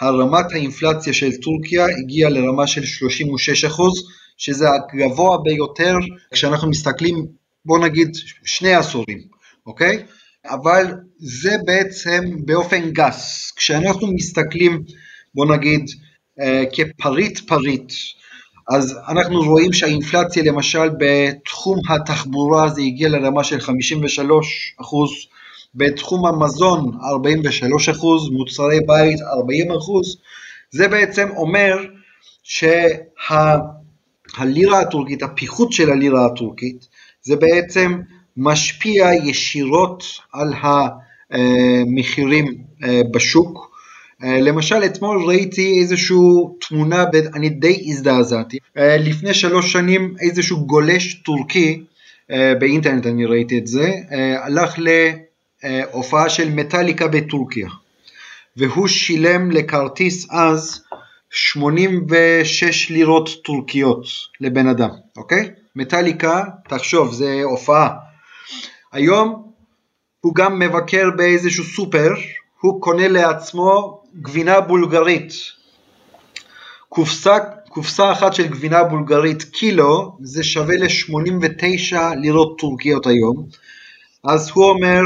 הרמת 0.00 0.52
האינפלציה 0.52 1.12
של 1.12 1.32
טורקיה 1.32 1.86
הגיעה 1.98 2.30
לרמה 2.30 2.66
של 2.66 2.84
36 2.84 3.64
שזה 4.36 4.66
הגבוה 4.70 5.38
ביותר 5.44 5.96
כשאנחנו 6.32 6.70
מסתכלים, 6.70 7.26
בוא 7.64 7.78
נגיד, 7.78 8.08
שני 8.44 8.74
עשורים, 8.74 9.18
אוקיי? 9.66 10.02
אבל 10.46 10.86
זה 11.18 11.56
בעצם 11.66 12.20
באופן 12.44 12.90
גס, 12.90 13.52
כשאנחנו 13.56 14.12
מסתכלים, 14.14 14.82
בוא 15.34 15.56
נגיד, 15.56 15.84
כפריט 16.72 17.38
פריט, 17.38 17.92
אז 18.68 18.98
אנחנו 19.08 19.42
רואים 19.42 19.72
שהאינפלציה 19.72 20.42
למשל 20.46 20.88
בתחום 20.98 21.78
התחבורה 21.90 22.68
זה 22.68 22.80
הגיע 22.82 23.08
לרמה 23.08 23.44
של 23.44 23.60
53 23.60 24.74
אחוז, 24.80 25.10
בתחום 25.74 26.26
המזון 26.26 26.98
43 27.04 27.88
אחוז, 27.88 28.30
מוצרי 28.30 28.78
בית 28.86 29.20
40 29.20 29.72
אחוז, 29.72 30.16
זה 30.70 30.88
בעצם 30.88 31.28
אומר 31.36 31.76
שהלירה 32.42 33.62
שה, 34.80 34.80
הטורקית, 34.80 35.22
הפיחות 35.22 35.72
של 35.72 35.90
הלירה 35.90 36.26
הטורקית, 36.26 36.88
זה 37.22 37.36
בעצם 37.36 38.00
משפיע 38.36 39.08
ישירות 39.24 40.04
על 40.32 40.52
המחירים 41.30 42.54
אה, 42.84 43.00
בשוק. 43.10 43.73
אה, 44.24 44.40
למשל 44.40 44.84
אתמול 44.84 45.24
ראיתי 45.26 45.78
איזושהי 45.80 46.16
תמונה 46.68 47.04
ואני 47.12 47.48
די 47.48 47.82
הזדעזעתי. 47.86 48.58
אה, 48.78 48.96
לפני 48.96 49.34
שלוש 49.34 49.72
שנים 49.72 50.14
איזשהו 50.20 50.66
גולש 50.66 51.14
טורקי, 51.14 51.82
באינטרנט 52.60 53.06
אני 53.06 53.24
ראיתי 53.26 53.58
את 53.58 53.66
זה, 53.66 53.92
הלך 54.38 54.78
להופעה 55.62 56.28
של 56.28 56.50
מטאליקה 56.50 57.08
בטורקיה. 57.08 57.68
והוא 58.56 58.88
שילם 58.88 59.50
לכרטיס 59.50 60.26
אז 60.30 60.84
86 61.30 62.90
לירות 62.90 63.28
טורקיות 63.44 64.06
לבן 64.40 64.68
אדם, 64.68 64.90
אוקיי? 65.16 65.50
מטאליקה, 65.76 66.42
תחשוב, 66.68 67.12
זה 67.12 67.40
הופעה. 67.42 67.88
היום 68.92 69.52
הוא 70.20 70.34
גם 70.34 70.58
מבקר 70.58 71.10
באיזשהו 71.16 71.64
סופר, 71.64 72.10
הוא 72.60 72.82
קונה 72.82 73.08
לעצמו 73.08 74.03
גבינה 74.22 74.60
בולגרית. 74.60 75.32
קופסה, 76.88 77.38
קופסה 77.68 78.12
אחת 78.12 78.34
של 78.34 78.46
גבינה 78.46 78.84
בולגרית 78.84 79.42
קילו, 79.42 80.16
זה 80.20 80.44
שווה 80.44 80.76
ל-89 80.76 81.96
לירות 82.20 82.58
טורקיות 82.58 83.06
היום. 83.06 83.46
אז 84.24 84.50
הוא 84.54 84.64
אומר, 84.64 85.00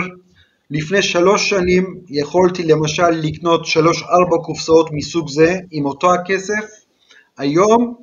לפני 0.71 1.03
שלוש 1.03 1.51
שנים 1.51 2.01
יכולתי 2.09 2.63
למשל 2.63 3.11
לקנות 3.11 3.67
שלוש-ארבע 3.67 4.37
קופסאות 4.45 4.91
מסוג 4.93 5.29
זה 5.29 5.59
עם 5.71 5.87
אותו 5.87 6.15
הכסף, 6.15 6.65
היום 7.39 7.95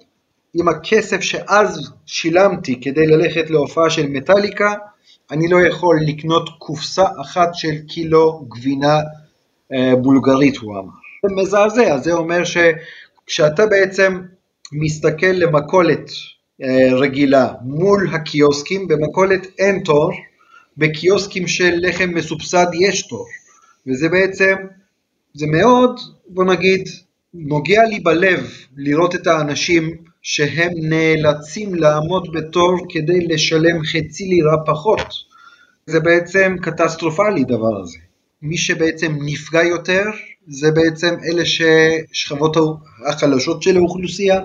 עם 0.53 0.67
הכסף 0.67 1.21
שאז 1.21 1.91
שילמתי 2.05 2.81
כדי 2.81 3.07
ללכת 3.07 3.49
להופעה 3.49 3.89
של 3.89 4.07
מטאליקה, 4.07 4.73
אני 5.31 5.47
לא 5.49 5.57
יכול 5.67 5.99
לקנות 6.07 6.49
קופסה 6.59 7.05
אחת 7.21 7.49
של 7.53 7.79
קילו 7.87 8.45
גבינה 8.49 8.99
בולגרית, 10.01 10.57
הוא 10.57 10.79
אמר. 10.79 10.91
זה 11.25 11.35
מזעזע, 11.35 11.97
זה 11.97 12.13
אומר 12.13 12.41
שכשאתה 12.43 13.65
בעצם 13.65 14.21
מסתכל 14.71 15.27
למכולת 15.27 16.11
אה, 16.63 16.93
רגילה 16.93 17.53
מול 17.61 18.09
הקיוסקים, 18.13 18.87
במכולת 18.87 19.47
אין 19.59 19.83
תור, 19.83 20.11
בקיוסקים 20.77 21.47
של 21.47 21.73
לחם 21.77 22.09
מסובסד 22.13 22.67
יש 22.81 23.07
תור, 23.07 23.27
וזה 23.87 24.09
בעצם, 24.09 24.55
זה 25.33 25.45
מאוד, 25.47 25.99
בוא 26.27 26.45
נגיד, 26.45 26.89
נוגע 27.33 27.83
לי 27.83 27.99
בלב 27.99 28.51
לראות 28.77 29.15
את 29.15 29.27
האנשים 29.27 29.97
שהם 30.21 30.71
נאלצים 30.75 31.75
לעמוד 31.75 32.27
בתור 32.33 32.77
כדי 32.89 33.19
לשלם 33.27 33.83
חצי 33.83 34.25
לירה 34.25 34.57
פחות. 34.65 35.07
זה 35.85 35.99
בעצם 35.99 36.55
קטסטרופלי 36.61 37.43
דבר 37.43 37.81
הזה. 37.81 37.97
מי 38.45 38.57
שבעצם 38.57 39.17
נפגע 39.21 39.63
יותר 39.63 40.03
זה 40.47 40.71
בעצם 40.71 41.15
אלה 41.23 41.43
ששכבות 41.45 42.57
החלשות 43.07 43.63
של 43.63 43.77
האוכלוסייה, 43.77 44.41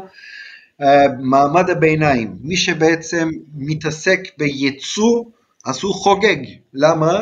אה, 0.83 1.07
מעמד 1.21 1.71
הביניים, 1.71 2.37
מי 2.41 2.57
שבעצם 2.57 3.31
מתעסק 3.55 4.21
בייצוא 4.39 5.25
אז 5.67 5.83
הוא 5.83 5.95
חוגג, 5.95 6.37
למה? 6.75 7.21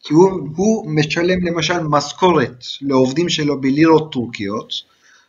כי 0.00 0.14
הוא, 0.14 0.30
הוא 0.56 0.90
משלם 0.90 1.46
למשל 1.46 1.82
משכורת 1.82 2.64
לעובדים 2.82 3.28
שלו 3.28 3.60
בלירות 3.60 4.12
טורקיות, 4.12 4.72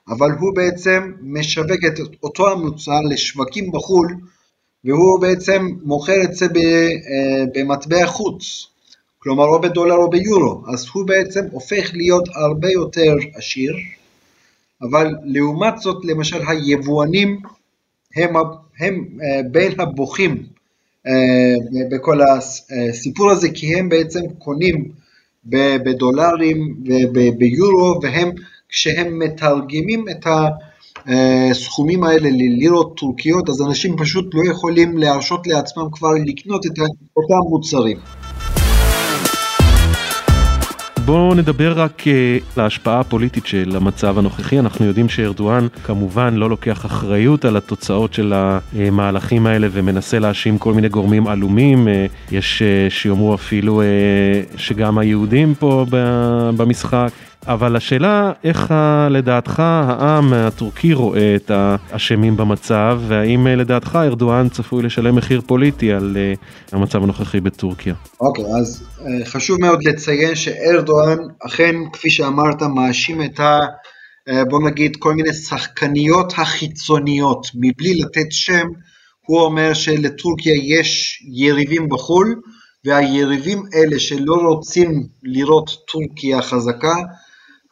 אבל 0.09 0.31
הוא 0.39 0.55
בעצם 0.55 1.11
משווק 1.21 1.85
את 1.87 1.99
אותו 2.23 2.51
המוצר 2.51 2.99
לשווקים 3.09 3.71
בחו"ל, 3.71 4.15
והוא 4.85 5.21
בעצם 5.21 5.67
מוכר 5.83 6.23
את 6.23 6.33
זה 6.33 6.45
אה, 6.45 7.43
במטבע 7.53 8.05
חוץ, 8.05 8.67
כלומר 9.19 9.45
או 9.45 9.61
בדולר 9.61 9.95
או 9.95 10.09
ביורו, 10.09 10.63
אז 10.73 10.85
הוא 10.93 11.07
בעצם 11.07 11.41
הופך 11.51 11.91
להיות 11.93 12.23
הרבה 12.35 12.71
יותר 12.71 13.15
עשיר, 13.35 13.75
אבל 14.81 15.15
לעומת 15.23 15.77
זאת 15.77 16.05
למשל 16.05 16.41
היבואנים 16.47 17.39
הם, 18.15 18.35
הם 18.79 19.05
אה, 19.23 19.41
בין 19.51 19.79
הבוכים 19.79 20.43
אה, 21.07 21.55
בכל 21.91 22.19
הסיפור 22.21 23.31
הזה, 23.31 23.49
כי 23.49 23.75
הם 23.75 23.89
בעצם 23.89 24.21
קונים 24.37 24.91
בדולרים 25.85 26.75
וביורו, 27.13 27.99
והם 28.01 28.31
כשהם 28.69 29.19
מתרגמים 29.19 30.05
את 30.09 30.25
הסכומים 31.05 32.03
האלה 32.03 32.29
ללירות 32.29 32.97
טורקיות, 32.97 33.49
אז 33.49 33.61
אנשים 33.61 33.97
פשוט 33.97 34.25
לא 34.33 34.51
יכולים 34.51 34.97
להרשות 34.97 35.47
לעצמם 35.47 35.87
כבר 35.91 36.11
לקנות 36.25 36.65
את 36.65 36.79
אותם 37.17 37.49
מוצרים. 37.49 37.97
בואו 41.09 41.35
נדבר 41.35 41.73
רק 41.79 42.07
אה, 42.07 42.37
על 42.55 42.63
ההשפעה 42.63 42.99
הפוליטית 42.99 43.45
של 43.45 43.73
המצב 43.75 44.17
הנוכחי. 44.17 44.59
אנחנו 44.59 44.85
יודעים 44.85 45.09
שארדואן 45.09 45.67
כמובן 45.83 46.33
לא 46.33 46.49
לוקח 46.49 46.85
אחריות 46.85 47.45
על 47.45 47.57
התוצאות 47.57 48.13
של 48.13 48.33
המהלכים 48.33 49.45
האלה 49.45 49.67
ומנסה 49.71 50.19
להאשים 50.19 50.57
כל 50.57 50.73
מיני 50.73 50.89
גורמים 50.89 51.27
עלומים. 51.27 51.87
אה, 51.87 52.05
יש 52.31 52.61
אה, 52.61 52.89
שיאמרו 52.89 53.35
אפילו 53.35 53.81
שגם 54.57 54.97
היהודים 54.97 55.53
פה 55.59 55.85
במשחק. 56.57 57.09
אבל 57.49 57.75
השאלה 57.75 58.31
איך 58.43 58.73
לדעתך 59.09 59.59
העם 59.59 60.33
הטורקי 60.33 60.93
רואה 60.93 61.35
את 61.35 61.51
האשמים 61.53 62.37
במצב, 62.37 63.01
והאם 63.07 63.47
לדעתך 63.47 63.99
ארדואן 64.01 64.49
צפוי 64.49 64.83
לשלם 64.83 65.15
מחיר 65.15 65.41
פוליטי 65.41 65.91
על 65.91 66.17
אה, 66.19 66.33
המצב 66.71 67.03
הנוכחי 67.03 67.39
בטורקיה. 67.39 67.93
אוקיי, 68.21 68.43
okay, 68.43 68.47
אז 68.47 68.83
אה, 69.01 69.25
חשוב 69.25 69.61
מאוד 69.61 69.83
לציין 69.83 70.35
שארדואן 70.35 71.17
אכן, 71.39 71.75
כפי 71.93 72.09
שאמרת, 72.09 72.61
מאשים 72.61 73.21
את 73.21 73.39
ה... 73.39 73.59
אה, 74.29 74.45
בוא 74.45 74.69
נגיד 74.69 74.95
כל 74.99 75.13
מיני 75.13 75.33
שחקניות 75.33 76.33
החיצוניות, 76.37 77.47
מבלי 77.55 77.99
לתת 77.99 78.31
שם, 78.31 78.67
הוא 79.25 79.41
אומר 79.41 79.73
שלטורקיה 79.73 80.53
יש 80.63 81.23
יריבים 81.31 81.89
בחו"ל, 81.89 82.35
והיריבים 82.85 83.63
אלה 83.73 83.99
שלא 83.99 84.35
רוצים 84.35 85.07
לראות 85.23 85.69
טורקיה 85.91 86.41
חזקה, 86.41 86.95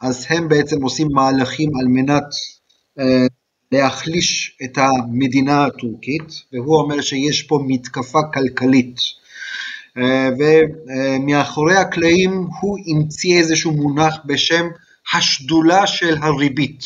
אז 0.00 0.26
הם 0.28 0.48
בעצם 0.48 0.82
עושים 0.82 1.08
מהלכים 1.12 1.70
על 1.80 1.86
מנת 1.88 2.24
אה, 2.98 3.26
להחליש 3.72 4.56
את 4.64 4.78
המדינה 4.78 5.64
הטורקית, 5.64 6.42
והוא 6.52 6.76
אומר 6.76 7.00
שיש 7.00 7.42
פה 7.42 7.60
מתקפה 7.66 8.18
כלכלית. 8.34 8.96
אה, 9.98 10.28
ומאחורי 10.38 11.76
הקלעים 11.76 12.46
הוא 12.60 12.78
המציא 12.86 13.38
איזשהו 13.38 13.72
מונח 13.72 14.18
בשם 14.24 14.66
השדולה 15.14 15.86
של 15.86 16.16
הריבית. 16.22 16.84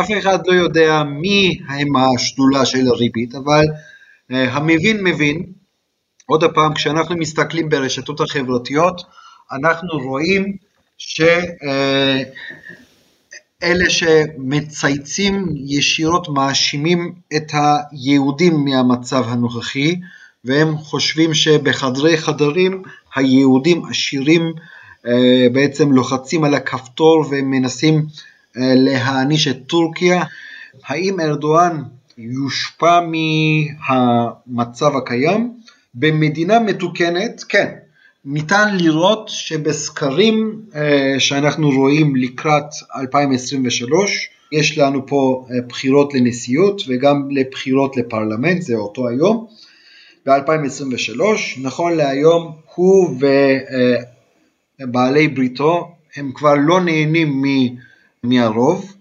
אף 0.00 0.10
אחד 0.18 0.38
לא 0.46 0.52
יודע 0.52 1.02
מי 1.02 1.58
הם 1.68 1.96
השדולה 1.96 2.66
של 2.66 2.88
הריבית, 2.88 3.34
אבל 3.34 3.64
אה, 4.32 4.52
המבין 4.52 5.04
מבין. 5.04 5.42
עוד 6.26 6.44
פעם, 6.54 6.74
כשאנחנו 6.74 7.16
מסתכלים 7.16 7.68
ברשתות 7.68 8.20
החברתיות, 8.20 9.02
אנחנו 9.52 9.98
רואים 9.98 10.56
שאלה 10.98 12.24
שמצייצים 13.88 15.46
ישירות 15.66 16.28
מאשימים 16.28 17.14
את 17.36 17.52
היהודים 17.54 18.64
מהמצב 18.64 19.24
הנוכחי 19.28 19.96
והם 20.44 20.76
חושבים 20.76 21.34
שבחדרי 21.34 22.16
חדרים 22.16 22.82
היהודים 23.14 23.84
עשירים 23.84 24.52
אה, 25.06 25.46
בעצם 25.52 25.92
לוחצים 25.92 26.44
על 26.44 26.54
הכפתור 26.54 27.24
ומנסים 27.30 28.06
אה, 28.56 28.72
להעניש 28.74 29.48
את 29.48 29.58
טורקיה. 29.66 30.22
האם 30.84 31.20
ארדואן 31.20 31.82
יושפע 32.18 33.00
מהמצב 33.88 34.96
הקיים? 34.96 35.52
במדינה 35.94 36.58
מתוקנת, 36.58 37.44
כן, 37.48 37.74
ניתן 38.28 38.76
לראות 38.76 39.28
שבסקרים 39.28 40.60
אה, 40.74 41.14
שאנחנו 41.18 41.70
רואים 41.70 42.16
לקראת 42.16 42.64
2023, 42.96 44.28
יש 44.52 44.78
לנו 44.78 45.06
פה 45.06 45.46
אה, 45.50 45.56
בחירות 45.68 46.14
לנשיאות 46.14 46.82
וגם 46.88 47.28
לבחירות 47.30 47.96
לפרלמנט, 47.96 48.62
זה 48.62 48.74
אותו 48.74 49.08
היום, 49.08 49.46
ב-2023, 50.26 51.20
נכון 51.62 51.96
להיום 51.96 52.52
הוא 52.74 53.20
ובעלי 54.80 55.26
אה, 55.26 55.34
בריתו 55.34 55.88
הם 56.16 56.32
כבר 56.34 56.54
לא 56.54 56.80
נהנים 56.80 57.42
מהרוב, 58.22 58.92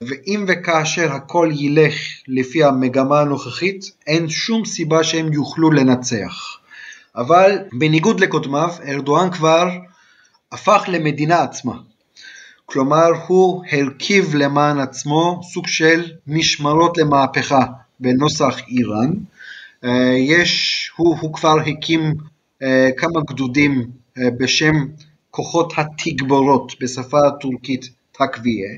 ואם 0.00 0.44
וכאשר 0.48 1.12
הכל 1.12 1.50
ילך 1.52 1.94
לפי 2.28 2.64
המגמה 2.64 3.20
הנוכחית, 3.20 3.84
אין 4.06 4.28
שום 4.28 4.64
סיבה 4.64 5.04
שהם 5.04 5.32
יוכלו 5.32 5.70
לנצח. 5.70 6.59
אבל 7.20 7.58
בניגוד 7.72 8.20
לקודמיו, 8.20 8.68
ארדואן 8.88 9.30
כבר 9.30 9.68
הפך 10.52 10.84
למדינה 10.88 11.42
עצמה. 11.42 11.74
כלומר, 12.66 13.08
הוא 13.26 13.64
הרכיב 13.70 14.34
למען 14.34 14.78
עצמו 14.78 15.40
סוג 15.42 15.66
של 15.66 16.10
משמרות 16.26 16.98
למהפכה 16.98 17.60
בנוסח 18.00 18.60
איראן. 18.68 19.12
אה, 19.84 20.14
יש, 20.18 20.90
הוא, 20.96 21.16
הוא 21.20 21.32
כבר 21.34 21.56
הקים 21.66 22.14
אה, 22.62 22.88
כמה 22.96 23.20
גדודים 23.28 23.90
אה, 24.18 24.30
בשם 24.38 24.74
כוחות 25.30 25.72
התגבורות 25.76 26.72
בשפה 26.80 27.18
הטורקית 27.26 27.88
תקוויה, 28.12 28.70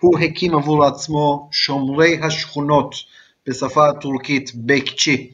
הוא 0.00 0.18
הקים 0.18 0.54
עבור 0.54 0.84
עצמו 0.84 1.48
שומרי 1.52 2.18
השכונות 2.22 2.94
בשפה 3.46 3.88
הטורקית 3.88 4.50
בקצ'י. 4.54 5.30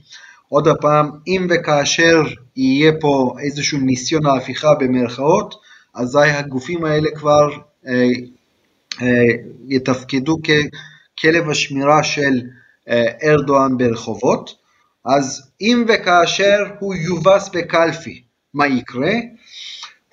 עוד 0.54 0.68
פעם, 0.80 1.10
אם 1.26 1.46
וכאשר 1.50 2.22
יהיה 2.56 2.92
פה 3.00 3.34
איזשהו 3.44 3.78
ניסיון 3.78 4.26
ההפיכה 4.26 4.74
במרכאות, 4.74 5.54
אזי 5.94 6.18
הגופים 6.18 6.84
האלה 6.84 7.10
כבר 7.14 7.48
אה, 7.86 7.92
אה, 9.02 9.36
יתפקדו 9.68 10.36
ככלב 10.42 11.50
השמירה 11.50 12.02
של 12.02 12.40
אה, 12.88 13.06
ארדואן 13.22 13.76
ברחובות. 13.76 14.54
אז 15.04 15.50
אם 15.60 15.84
וכאשר 15.88 16.64
הוא 16.78 16.94
יובס 16.94 17.48
בקלפי, 17.48 18.22
מה 18.54 18.66
יקרה? 18.66 19.12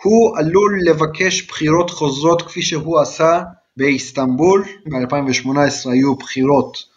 הוא 0.04 0.38
עלול 0.38 0.80
לבקש 0.86 1.48
בחירות 1.48 1.90
חוזרות 1.90 2.42
כפי 2.42 2.62
שהוא 2.62 3.00
עשה 3.00 3.42
באיסטנבול, 3.78 4.66
ב-2018 4.86 5.90
היו 5.92 6.16
בחירות 6.16 6.91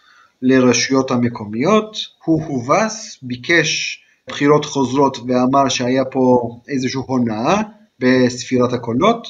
לרשויות 0.46 1.10
המקומיות, 1.10 1.96
הוא 2.24 2.44
הובס, 2.46 3.18
ביקש 3.22 4.02
בחירות 4.28 4.64
חוזרות 4.64 5.18
ואמר 5.18 5.68
שהיה 5.68 6.04
פה 6.04 6.56
איזושהי 6.68 7.00
הונאה 7.06 7.62
בספירת 7.98 8.72
הקולות, 8.72 9.28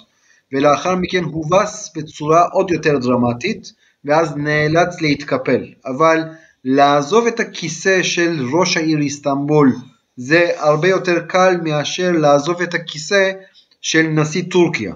ולאחר 0.53 0.97
מכן 0.97 1.25
הובס 1.25 1.93
בצורה 1.97 2.43
עוד 2.43 2.71
יותר 2.71 2.99
דרמטית, 2.99 3.73
ואז 4.05 4.37
נאלץ 4.37 5.01
להתקפל. 5.01 5.65
אבל 5.87 6.21
לעזוב 6.65 7.27
את 7.27 7.41
הכיסא 7.41 8.03
של 8.03 8.45
ראש 8.53 8.77
העיר 8.77 8.99
איסטנבול 8.99 9.73
זה 10.17 10.51
הרבה 10.57 10.89
יותר 10.89 11.21
קל 11.29 11.57
מאשר 11.65 12.13
לעזוב 12.13 12.63
את 12.63 12.75
הכיסא 12.75 13.33
של 13.81 14.03
נשיא 14.03 14.43
טורקיה. 14.51 14.95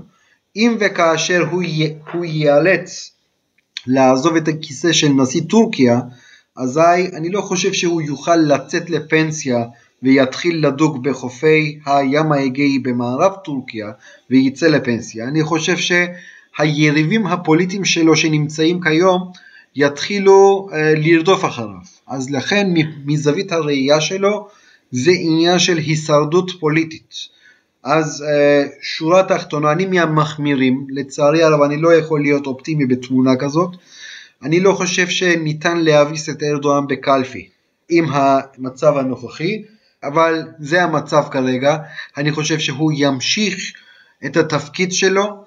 אם 0.57 0.77
וכאשר 0.81 1.45
הוא, 1.51 1.63
י... 1.63 1.95
הוא 2.13 2.25
ייאלץ 2.25 3.18
לעזוב 3.87 4.37
את 4.37 4.49
הכיסא 4.49 4.93
של 4.93 5.09
נשיא 5.09 5.43
טורקיה, 5.49 6.01
אזי 6.57 7.09
אני 7.17 7.31
לא 7.31 7.41
חושב 7.41 7.73
שהוא 7.73 8.03
יוכל 8.03 8.37
לצאת 8.37 8.91
לפנסיה 8.91 9.65
ויתחיל 10.03 10.67
לדוג 10.67 11.09
בחופי 11.09 11.79
הים 11.87 12.33
האגאי 12.33 12.79
במערב 12.79 13.33
טורקיה 13.45 13.91
וייצא 14.31 14.67
לפנסיה. 14.67 15.25
אני 15.25 15.43
חושב 15.43 15.77
שהיריבים 15.77 17.27
הפוליטיים 17.27 17.85
שלו 17.85 18.17
שנמצאים 18.17 18.81
כיום 18.81 19.33
יתחילו 19.77 20.69
uh, 20.71 20.75
לרדוף 20.99 21.45
אחריו. 21.45 21.99
אז 22.07 22.31
לכן 22.31 22.71
מזווית 23.05 23.53
הראייה 23.53 24.01
שלו 24.01 24.49
זה 24.91 25.11
עניין 25.15 25.59
של 25.59 25.77
הישרדות 25.77 26.51
פוליטית. 26.61 27.38
אז 27.85 28.25
uh, 28.27 28.69
שורה 28.83 29.23
תחתונה, 29.23 29.73
אני 29.73 29.87
מהמחמירים, 29.87 30.87
לצערי 30.91 31.43
הרב 31.43 31.63
אני 31.63 31.77
לא 31.77 31.95
יכול 31.95 32.23
להיות 32.23 32.47
אופטימי 32.47 32.87
בתמונה 32.87 33.37
כזאת, 33.37 33.71
אני 34.43 34.61
לא 34.61 34.73
חושב 34.73 35.09
שניתן 35.09 35.77
להביס 35.77 36.29
את 36.29 36.43
ארדואן 36.43 36.87
בקלפי 36.87 37.49
עם 37.89 38.05
המצב 38.13 38.97
הנוכחי, 38.97 39.63
אבל 40.03 40.43
זה 40.59 40.83
המצב 40.83 41.23
כרגע, 41.31 41.77
אני 42.17 42.33
חושב 42.33 42.59
שהוא 42.59 42.93
ימשיך 42.95 43.73
את 44.27 44.37
התפקיד 44.37 44.93
שלו, 44.93 45.45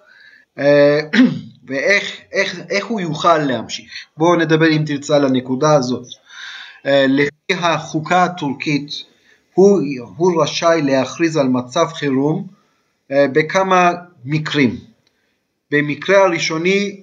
אה, 0.58 1.00
ואיך 1.67 2.17
איך, 2.32 2.60
איך 2.70 2.86
הוא 2.86 3.02
יוכל 3.02 3.38
להמשיך. 3.38 3.91
בואו 4.17 4.36
נדבר 4.36 4.72
אם 4.72 4.84
תרצה 4.86 5.15
על 5.15 5.26
הנקודה 5.26 5.74
הזאת. 5.74 6.06
אה, 6.86 7.06
לפי 7.08 7.54
החוקה 7.54 8.24
הטורקית, 8.24 9.11
הוא, 9.54 9.82
הוא 10.18 10.44
רשאי 10.44 10.82
להכריז 10.84 11.38
על 11.38 11.48
מצב 11.48 11.88
חירום 11.94 12.48
אה, 13.12 13.28
בכמה 13.28 13.92
מקרים. 14.26 14.78
במקרה 15.72 16.18
הראשוני, 16.18 17.02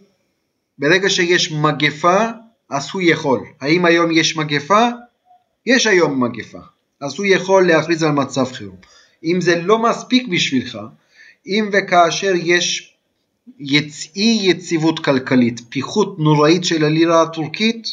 ברגע 0.78 1.10
שיש 1.10 1.52
מגפה, 1.52 2.18
אז 2.70 2.88
הוא 2.92 3.02
יכול. 3.04 3.40
האם 3.60 3.84
היום 3.84 4.10
יש 4.10 4.36
מגפה? 4.36 4.88
יש 5.66 5.86
היום 5.86 6.24
מגפה. 6.24 6.58
אז 7.00 7.18
הוא 7.18 7.26
יכול 7.26 7.66
להכריז 7.66 8.02
על 8.02 8.12
מצב 8.12 8.52
חירום. 8.52 8.76
אם 9.24 9.40
זה 9.40 9.62
לא 9.62 9.78
מספיק 9.78 10.28
בשבילך, 10.28 10.78
אם 11.46 11.68
וכאשר 11.72 12.32
יש. 12.36 12.94
אי 14.16 14.38
יציבות 14.42 15.04
כלכלית, 15.04 15.60
פיחות 15.68 16.18
נוראית 16.18 16.64
של 16.64 16.84
הלירה 16.84 17.22
הטורקית, 17.22 17.88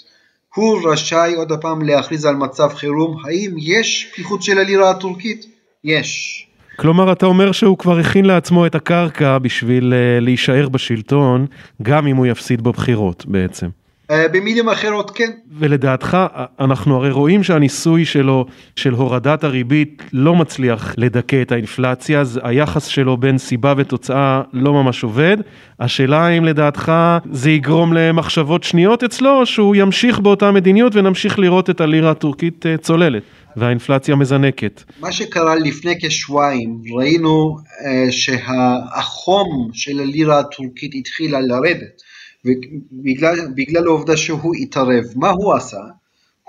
הוא 0.56 0.92
רשאי 0.92 1.34
עוד 1.36 1.52
הפעם 1.52 1.82
להכריז 1.82 2.26
על 2.26 2.36
מצב 2.36 2.70
חירום. 2.76 3.18
האם 3.26 3.56
יש 3.58 4.12
פיחות 4.16 4.44
של 4.44 4.58
הלירה 4.58 4.90
הטורקית? 4.90 5.46
יש. 5.84 6.42
כלומר, 6.76 7.12
אתה 7.12 7.26
אומר 7.26 7.52
שהוא 7.52 7.78
כבר 7.78 8.00
הכין 8.00 8.26
לעצמו 8.26 8.66
את 8.66 8.76
הקרקע 8.76 9.38
בשביל 9.38 9.94
uh, 9.94 10.24
להישאר 10.24 10.70
בשלטון, 10.70 11.46
גם 11.82 12.08
אם 12.08 12.16
הוא 12.16 12.26
יפסיד 12.26 12.62
בבחירות 12.62 13.26
בעצם. 13.26 13.68
אה, 14.12 14.28
במילים 14.28 14.70
אחרות 14.70 15.12
כן. 15.12 15.32
ולדעתך 15.52 16.18
אנחנו 16.60 16.96
הרי 16.96 17.12
רואים 17.12 17.44
שהניסוי 17.44 18.06
שלו 18.06 18.46
של 18.76 18.94
הורדת 18.94 19.44
הריבית 19.44 20.04
לא 20.14 20.36
מצליח 20.36 20.96
לדכא 20.98 21.42
את 21.42 21.52
האינפלציה, 21.52 22.22
אז 22.22 22.40
היחס 22.44 22.86
שלו 22.86 23.18
בין 23.18 23.38
סיבה 23.38 23.74
ותוצאה 23.78 24.42
לא 24.54 24.74
ממש 24.74 25.04
עובד. 25.04 25.38
השאלה 25.80 26.30
אם 26.30 26.46
לדעתך 26.46 26.92
זה 27.32 27.52
יגרום 27.52 27.94
למחשבות 27.94 28.64
שניות 28.64 29.04
אצלו, 29.04 29.40
או 29.40 29.46
שהוא 29.46 29.76
ימשיך 29.76 30.20
באותה 30.20 30.52
מדיניות 30.52 30.96
ונמשיך 30.96 31.40
לראות 31.40 31.70
את 31.70 31.82
הלירה 31.82 32.12
הטורקית 32.12 32.66
אה, 32.66 32.78
צוללת 32.78 33.24
והאינפלציה 33.58 34.16
מזנקת. 34.16 34.84
מה 35.00 35.12
שקרה 35.12 35.56
לפני 35.56 35.96
כשבועיים, 36.02 36.82
ראינו 36.98 37.58
uh, 37.58 38.12
שהחום 38.12 39.70
של 39.74 40.00
הלירה 40.00 40.40
הטורקית 40.40 40.92
התחילה 40.96 41.40
לרדת. 41.42 42.02
ובגלל 42.46 43.88
העובדה 43.88 44.18
שהוא 44.18 44.56
התערב. 44.56 45.04
מה 45.16 45.30
הוא 45.30 45.54
עשה? 45.54 45.82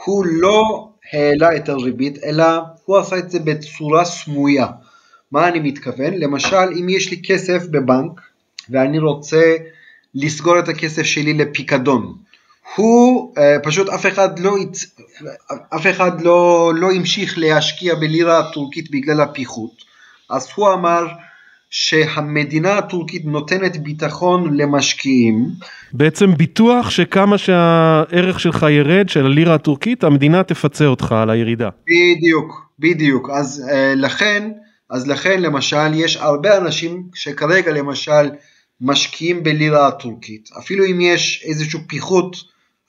הוא 0.05 0.27
לא 0.27 0.89
העלה 1.13 1.57
את 1.57 1.69
הריבית, 1.69 2.25
אלא 2.25 2.45
הוא 2.85 2.99
עשה 2.99 3.19
את 3.19 3.31
זה 3.31 3.39
בצורה 3.39 4.05
סמויה. 4.05 4.67
מה 5.33 5.49
אני 5.49 5.61
מתכוון? 5.61 6.15
למשל, 6.15 6.57
אם 6.81 6.89
יש 6.89 7.11
לי 7.11 7.23
כסף 7.23 7.67
בבנק 7.67 8.21
ואני 8.71 8.99
רוצה 8.99 9.57
לסגור 10.15 10.59
את 10.59 10.69
הכסף 10.69 11.03
שלי 11.03 11.35
לפיקדון, 11.35 12.17
הוא 12.77 13.35
uh, 13.35 13.41
פשוט 13.63 13.89
אף 13.89 14.07
אחד 14.07 14.39
לא, 14.39 14.57
אף 15.75 15.87
אחד 15.87 16.21
לא, 16.21 16.73
לא 16.77 16.93
המשיך 16.93 17.39
להשקיע 17.39 17.95
בלירה 17.95 18.39
הטורקית 18.39 18.91
בגלל 18.91 19.21
הפיחות, 19.21 19.85
אז 20.31 20.49
הוא 20.55 20.73
אמר 20.73 21.07
שהמדינה 21.71 22.79
הטורקית 22.79 23.25
נותנת 23.25 23.77
ביטחון 23.77 24.57
למשקיעים. 24.57 25.47
בעצם 25.93 26.35
ביטוח 26.35 26.91
שכמה 26.91 27.39
שהערך 27.39 28.41
שלך 28.41 28.67
ירד, 28.71 29.09
של 29.09 29.27
הלירה 29.27 29.55
הטורקית, 29.55 30.05
המדינה 30.05 30.43
תפצה 30.43 30.87
אותך 30.87 31.13
על 31.13 31.31
הירידה. 31.31 31.69
בדיוק, 31.87 32.71
בדיוק. 32.79 33.31
אז 33.31 33.65
uh, 33.69 33.73
לכן, 33.97 34.51
אז 34.91 35.09
לכן 35.09 35.43
למשל 35.43 35.95
יש 35.95 36.17
הרבה 36.17 36.57
אנשים 36.57 37.03
שכרגע 37.15 37.73
למשל 37.73 38.31
משקיעים 38.81 39.43
בלירה 39.43 39.89
הטורקית. 39.89 40.49
אפילו 40.59 40.85
אם 40.87 41.01
יש 41.01 41.45
איזשהו 41.49 41.81
פיחות, 41.87 42.37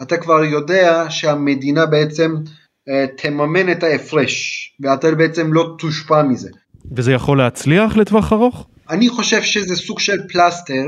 אתה 0.02 0.18
כבר 0.18 0.44
יודע 0.44 1.06
שהמדינה 1.10 1.86
בעצם 1.86 2.36
uh, 2.36 3.22
תממן 3.22 3.72
את 3.72 3.84
ההפרש, 3.84 4.64
ואתה 4.80 5.12
בעצם 5.12 5.54
לא 5.54 5.76
תושפע 5.80 6.24
מזה. 6.24 6.50
וזה 6.92 7.14
יכול 7.14 7.38
להצליח 7.38 7.98
לטווח 7.98 8.34
ארוך? 8.34 8.68
אני 8.90 9.10
חושב 9.10 9.44
שזה 9.44 9.76
סוג 9.76 10.00
של 10.00 10.28
פלסטר, 10.30 10.84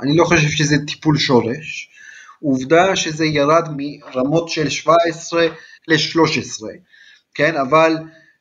אני 0.00 0.16
לא 0.16 0.24
חושב 0.24 0.48
שזה 0.48 0.76
טיפול 0.86 1.18
שורש. 1.18 1.88
עובדה 2.42 2.96
שזה 2.96 3.24
ירד 3.24 3.68
מרמות 3.76 4.48
של 4.48 4.68
17 4.68 5.46
ל-13, 5.88 6.64
כן? 7.34 7.56
אבל 7.56 7.96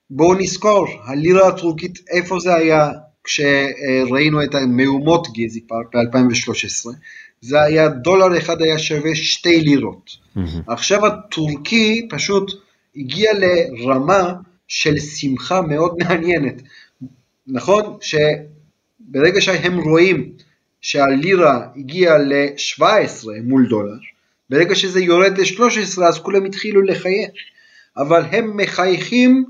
בואו 0.10 0.34
נזכור, 0.34 0.88
הלירה 1.04 1.48
הטורקית, 1.48 2.00
איפה 2.12 2.40
זה 2.40 2.56
היה 2.56 2.90
כשראינו 3.24 4.44
את 4.44 4.56
המהומות 4.56 5.28
גזי 5.34 5.62
פארק 5.62 5.96
ב-2013? 5.96 6.90
זה 7.42 7.62
היה, 7.62 7.88
דולר 7.90 8.38
אחד 8.38 8.62
היה 8.62 8.80
שווה 8.80 9.16
שתי 9.16 9.62
לירות. 9.62 10.12
Mm-hmm. 10.38 10.40
עכשיו 10.68 11.06
הטורקי 11.06 12.08
פשוט 12.10 12.52
הגיע 12.96 13.32
לרמה 13.34 14.34
של 14.68 15.00
שמחה 15.00 15.62
מאוד 15.62 15.96
מעניינת. 16.00 16.62
נכון? 17.48 17.98
שברגע 18.02 19.42
שהם 19.42 19.80
רואים 19.80 20.32
שהלירה 20.82 21.68
הגיעה 21.76 22.18
ל-17 22.18 23.28
מול 23.44 23.68
דולר, 23.70 23.98
ברגע 24.50 24.76
שזה 24.76 25.00
יורד 25.00 25.38
ל-13 25.38 26.04
אז 26.04 26.20
כולם 26.20 26.46
התחילו 26.46 26.82
לחייך, 26.82 27.32
אבל 27.98 28.26
הם 28.32 28.58
מחייכים 28.58 29.46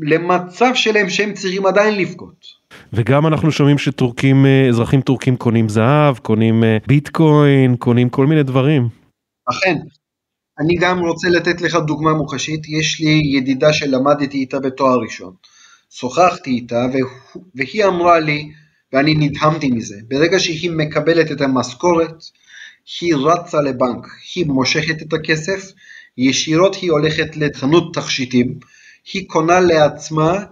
למצב 0.00 0.70
שלהם 0.74 1.10
שהם 1.10 1.32
צריכים 1.32 1.66
עדיין 1.66 1.98
לבכות. 1.98 2.46
וגם 2.92 3.26
אנחנו 3.26 3.52
שומעים 3.52 3.78
שטורקים, 3.78 4.46
אה, 4.46 4.68
אזרחים 4.68 5.00
טורקים 5.00 5.36
קונים 5.36 5.68
זהב, 5.68 6.18
קונים 6.18 6.64
אה, 6.64 6.78
ביטקוין, 6.86 7.76
קונים 7.76 8.08
כל 8.08 8.26
מיני 8.26 8.42
דברים. 8.42 8.88
אכן. 9.50 9.76
אני 10.58 10.76
גם 10.76 10.98
רוצה 10.98 11.28
לתת 11.28 11.60
לך 11.60 11.76
דוגמה 11.86 12.12
מוחשית, 12.12 12.68
יש 12.68 13.00
לי 13.00 13.22
ידידה 13.24 13.72
שלמדתי 13.72 14.38
איתה 14.38 14.60
בתואר 14.60 14.98
ראשון. 14.98 15.32
שוחחתי 15.98 16.50
איתה 16.50 16.86
והיא 17.54 17.84
אמרה 17.84 18.20
לי, 18.20 18.50
ואני 18.92 19.14
נדהמתי 19.14 19.70
מזה, 19.70 19.96
ברגע 20.08 20.38
שהיא 20.38 20.70
מקבלת 20.70 21.32
את 21.32 21.40
המשכורת, 21.40 22.14
היא 23.00 23.14
רצה 23.14 23.60
לבנק, 23.60 24.06
היא 24.34 24.46
מושכת 24.46 25.02
את 25.02 25.12
הכסף, 25.12 25.72
ישירות 26.18 26.74
היא 26.74 26.90
הולכת 26.90 27.36
לחנות 27.36 27.94
תכשיטים, 27.94 28.58
היא 29.12 29.28
קונה 29.28 29.60
לעצמה 29.60 30.44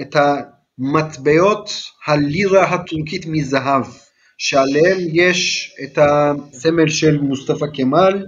את 0.00 0.16
המטבעות 0.16 1.70
הלירה 2.06 2.64
הטורקית 2.74 3.26
מזהב, 3.26 3.84
שעליהם 4.38 4.98
יש 5.12 5.72
את 5.84 5.98
הסמל 5.98 6.88
של 6.88 7.18
מוסטפא 7.20 7.66
קמאל 7.74 8.24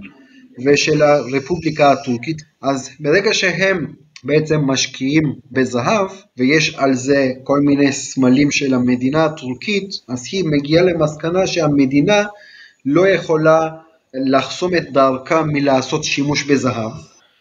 ושל 0.65 1.01
הרפובליקה 1.01 1.91
הטורקית. 1.91 2.41
אז 2.61 2.89
ברגע 2.99 3.33
שהם 3.33 3.93
בעצם 4.23 4.59
משקיעים 4.59 5.35
בזהב, 5.51 6.07
ויש 6.37 6.75
על 6.75 6.93
זה 6.93 7.31
כל 7.43 7.59
מיני 7.59 7.91
סמלים 7.91 8.51
של 8.51 8.73
המדינה 8.73 9.25
הטורקית, 9.25 9.89
אז 10.07 10.27
היא 10.31 10.45
מגיעה 10.45 10.83
למסקנה 10.83 11.47
שהמדינה 11.47 12.23
לא 12.85 13.07
יכולה 13.07 13.69
לחסום 14.13 14.75
את 14.75 14.91
דרכה 14.91 15.43
מלעשות 15.43 16.03
שימוש 16.03 16.43
בזהב, 16.43 16.91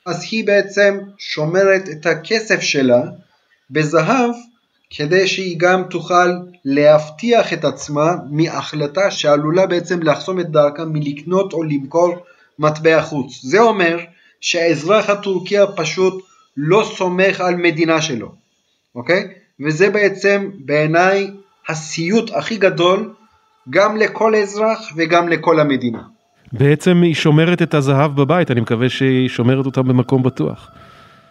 אז 0.06 0.26
היא 0.30 0.46
בעצם 0.46 0.98
שומרת 1.18 1.88
את 1.88 2.06
הכסף 2.06 2.60
שלה 2.60 3.02
בזהב 3.70 4.30
כדי 4.90 5.26
שהיא 5.26 5.58
גם 5.58 5.82
תוכל 5.90 6.28
להבטיח 6.64 7.52
את 7.52 7.64
עצמה 7.64 8.14
מהחלטה 8.30 9.10
שעלולה 9.10 9.66
בעצם 9.66 10.02
לחסום 10.02 10.40
את 10.40 10.50
דרכה 10.50 10.84
מלקנות 10.84 11.52
או 11.52 11.62
למכור 11.62 12.14
מטבע 12.58 13.02
חוץ. 13.02 13.40
זה 13.42 13.58
אומר 13.58 13.98
שהאזרח 14.40 15.10
הטורקי 15.10 15.56
פשוט 15.76 16.24
לא 16.56 16.90
סומך 16.96 17.40
על 17.40 17.56
מדינה 17.56 18.02
שלו, 18.02 18.32
אוקיי? 18.94 19.28
וזה 19.66 19.90
בעצם 19.90 20.50
בעיניי 20.58 21.30
הסיוט 21.68 22.30
הכי 22.34 22.56
גדול 22.56 23.14
גם 23.70 23.96
לכל 23.96 24.34
אזרח 24.34 24.78
וגם 24.96 25.28
לכל 25.28 25.60
המדינה. 25.60 26.02
בעצם 26.52 27.02
היא 27.02 27.14
שומרת 27.14 27.62
את 27.62 27.74
הזהב 27.74 28.16
בבית, 28.16 28.50
אני 28.50 28.60
מקווה 28.60 28.88
שהיא 28.88 29.28
שומרת 29.28 29.66
אותה 29.66 29.82
במקום 29.82 30.22
בטוח. 30.22 30.70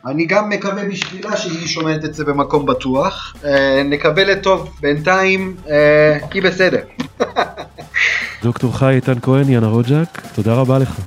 אני 0.05 0.25
גם 0.25 0.49
מקווה 0.49 0.85
בשבילה 0.85 1.37
שהיא 1.37 1.67
שומרת 1.67 2.05
את 2.05 2.13
זה 2.13 2.25
במקום 2.25 2.65
בטוח. 2.65 3.35
אה, 3.45 3.83
נקווה 3.85 4.23
לטוב, 4.23 4.77
בינתיים 4.81 5.55
אה, 5.69 6.17
היא 6.33 6.43
בסדר. 6.43 6.81
דוקטור 8.43 8.77
חי 8.77 8.93
איתן 8.95 9.19
כהן, 9.21 9.49
יאנה 9.49 9.67
רוג'ק, 9.67 10.21
תודה 10.35 10.53
רבה 10.53 10.79
לך. 10.79 10.99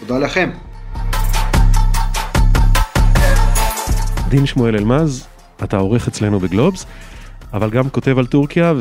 תודה 0.00 0.18
לכם. 0.18 0.50
דין 4.28 4.46
שמואל 4.46 4.76
אלמז, 4.76 5.26
אתה 5.64 5.76
עורך 5.76 6.08
אצלנו 6.08 6.40
בגלובס, 6.40 6.86
אבל 7.52 7.70
גם 7.70 7.90
כותב 7.90 8.18
על 8.18 8.26
טורקיה 8.26 8.74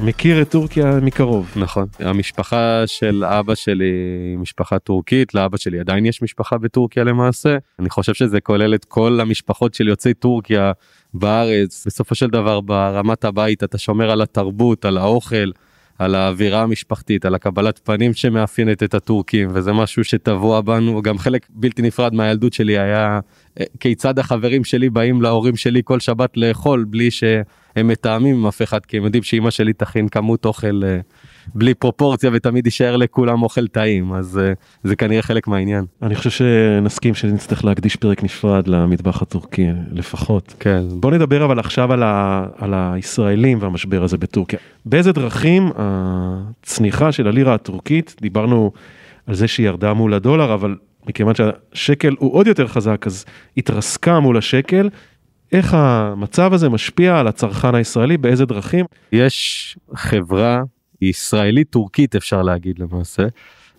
ומכיר 0.00 0.42
את 0.42 0.50
טורקיה 0.50 1.00
מקרוב. 1.02 1.52
נכון, 1.56 1.86
המשפחה 1.98 2.82
של 2.86 3.24
אבא 3.24 3.54
שלי 3.54 3.92
היא 4.30 4.38
משפחה 4.38 4.78
טורקית, 4.78 5.34
לאבא 5.34 5.56
שלי 5.56 5.80
עדיין 5.80 6.06
יש 6.06 6.22
משפחה 6.22 6.58
בטורקיה 6.58 7.04
למעשה. 7.04 7.56
אני 7.78 7.90
חושב 7.90 8.14
שזה 8.14 8.40
כולל 8.40 8.74
את 8.74 8.84
כל 8.84 9.18
המשפחות 9.20 9.74
של 9.74 9.88
יוצאי 9.88 10.14
טורקיה 10.14 10.72
בארץ. 11.14 11.86
בסופו 11.86 12.14
של 12.14 12.30
דבר 12.30 12.60
ברמת 12.60 13.24
הבית 13.24 13.64
אתה 13.64 13.78
שומר 13.78 14.10
על 14.10 14.22
התרבות, 14.22 14.84
על 14.84 14.98
האוכל. 14.98 15.50
על 15.98 16.14
האווירה 16.14 16.62
המשפחתית, 16.62 17.24
על 17.24 17.34
הקבלת 17.34 17.80
פנים 17.84 18.14
שמאפיינת 18.14 18.82
את 18.82 18.94
הטורקים, 18.94 19.48
וזה 19.52 19.72
משהו 19.72 20.04
שטבוע 20.04 20.60
בנו, 20.60 21.02
גם 21.02 21.18
חלק 21.18 21.46
בלתי 21.50 21.82
נפרד 21.82 22.14
מהילדות 22.14 22.52
שלי 22.52 22.78
היה 22.78 23.20
אה, 23.60 23.64
כיצד 23.80 24.18
החברים 24.18 24.64
שלי 24.64 24.90
באים 24.90 25.22
להורים 25.22 25.56
שלי 25.56 25.82
כל 25.84 26.00
שבת 26.00 26.36
לאכול 26.36 26.84
בלי 26.88 27.10
שהם 27.10 27.88
מתאמים 27.88 28.36
עם 28.36 28.46
אף 28.46 28.62
אחד, 28.62 28.86
כי 28.86 28.96
הם 28.96 29.04
יודעים 29.04 29.22
שאימא 29.22 29.50
שלי 29.50 29.72
תכין 29.72 30.08
כמות 30.08 30.44
אוכל 30.44 30.82
אה, 30.84 31.00
בלי 31.54 31.74
פרופורציה 31.74 32.30
ותמיד 32.32 32.66
יישאר 32.66 32.96
לכולם 32.96 33.42
אוכל 33.42 33.66
טעים, 33.66 34.12
אז 34.12 34.38
אה, 34.38 34.52
זה 34.84 34.96
כנראה 34.96 35.22
חלק 35.22 35.48
מהעניין. 35.48 35.84
אני 36.02 36.14
חושב 36.14 36.30
שנסכים 36.30 37.14
שנצטרך 37.14 37.64
להקדיש 37.64 37.96
פרק 37.96 38.22
נפרד 38.22 38.68
למטבח 38.68 39.22
הטורקי 39.22 39.66
לפחות. 39.92 40.54
כן. 40.60 40.82
בוא 40.90 41.10
נדבר 41.10 41.44
אבל 41.44 41.58
עכשיו 41.58 41.92
על, 41.92 42.02
ה... 42.02 42.46
על 42.58 42.74
הישראלים 42.74 43.58
והמשבר 43.60 44.04
הזה 44.04 44.18
בטורקיה. 44.18 44.58
באיזה 44.86 45.12
דרכים 45.12 45.70
הצניחה 45.76 47.12
של 47.12 47.28
הלירה 47.28 47.54
הטורקית, 47.54 48.16
דיברנו 48.20 48.72
על 49.26 49.34
זה 49.34 49.48
שהיא 49.48 49.66
ירדה 49.66 49.92
מול 49.92 50.14
הדולר, 50.14 50.54
אבל 50.54 50.76
מכיוון 51.06 51.34
שהשקל 51.34 52.14
הוא 52.18 52.34
עוד 52.34 52.46
יותר 52.46 52.66
חזק, 52.66 53.06
אז 53.06 53.24
התרסקה 53.56 54.20
מול 54.20 54.36
השקל. 54.36 54.88
איך 55.52 55.74
המצב 55.74 56.52
הזה 56.52 56.68
משפיע 56.68 57.18
על 57.18 57.26
הצרכן 57.26 57.74
הישראלי, 57.74 58.16
באיזה 58.16 58.46
דרכים? 58.46 58.86
יש 59.12 59.78
חברה 59.94 60.62
ישראלית 61.04 61.70
טורקית 61.70 62.16
אפשר 62.16 62.42
להגיד 62.42 62.78
למעשה, 62.78 63.22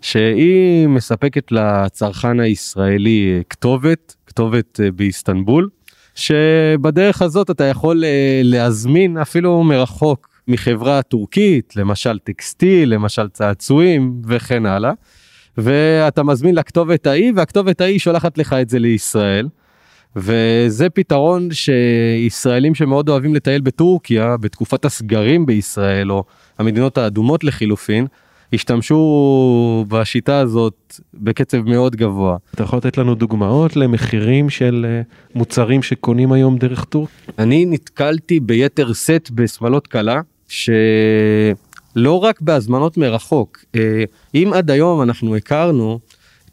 שהיא 0.01 0.88
מספקת 0.88 1.51
לצרכן 1.51 2.39
הישראלי 2.39 3.43
כתובת, 3.49 4.15
כתובת 4.25 4.79
אה, 4.79 4.91
באיסטנבול, 4.91 5.69
שבדרך 6.15 7.21
הזאת 7.21 7.51
אתה 7.51 7.63
יכול 7.63 8.03
אה, 8.03 8.41
להזמין 8.43 9.17
אפילו 9.17 9.63
מרחוק 9.63 10.29
מחברה 10.47 11.01
טורקית, 11.01 11.75
למשל 11.75 12.19
טקסטיל, 12.19 12.93
למשל 12.93 13.29
צעצועים 13.29 14.21
וכן 14.27 14.65
הלאה. 14.65 14.91
ואתה 15.57 16.23
מזמין 16.23 16.55
לכתובת 16.55 17.07
ההיא 17.07 17.33
והכתובת 17.35 17.81
ההיא 17.81 17.99
שולחת 17.99 18.38
לך 18.38 18.53
את 18.53 18.69
זה 18.69 18.79
לישראל. 18.79 19.47
וזה 20.15 20.89
פתרון 20.89 21.49
שישראלים 21.51 22.75
שמאוד 22.75 23.10
אוהבים 23.10 23.36
לטייל 23.36 23.62
בטורקיה 23.62 24.38
בתקופת 24.38 24.86
הסגרים 24.86 25.45
בישראל 25.45 26.12
או 26.12 26.23
המדינות 26.60 26.97
האדומות 26.97 27.43
לחילופין 27.43 28.08
השתמשו 28.54 29.86
בשיטה 29.88 30.39
הזאת 30.39 30.99
בקצב 31.13 31.58
מאוד 31.58 31.95
גבוה. 31.95 32.38
אתה 32.54 32.63
יכול 32.63 32.78
לתת 32.78 32.97
לנו 32.97 33.15
דוגמאות 33.15 33.75
למחירים 33.75 34.49
של 34.49 34.86
אה, 34.89 35.01
מוצרים 35.36 35.84
שקונים 35.84 36.32
היום 36.32 36.58
דרך 36.58 36.84
טורק? 36.84 37.10
אני 37.39 37.65
נתקלתי 37.65 38.39
ביתר 38.39 38.93
שאת 38.93 39.32
בשמלות 39.32 39.88
קלה 39.88 40.21
שלא 40.47 42.23
רק 42.23 42.41
בהזמנות 42.41 42.97
מרחוק 42.97 43.58
אה, 43.75 44.04
אם 44.36 44.51
עד 44.56 44.71
היום 44.71 45.01
אנחנו 45.01 45.36
הכרנו 45.36 45.99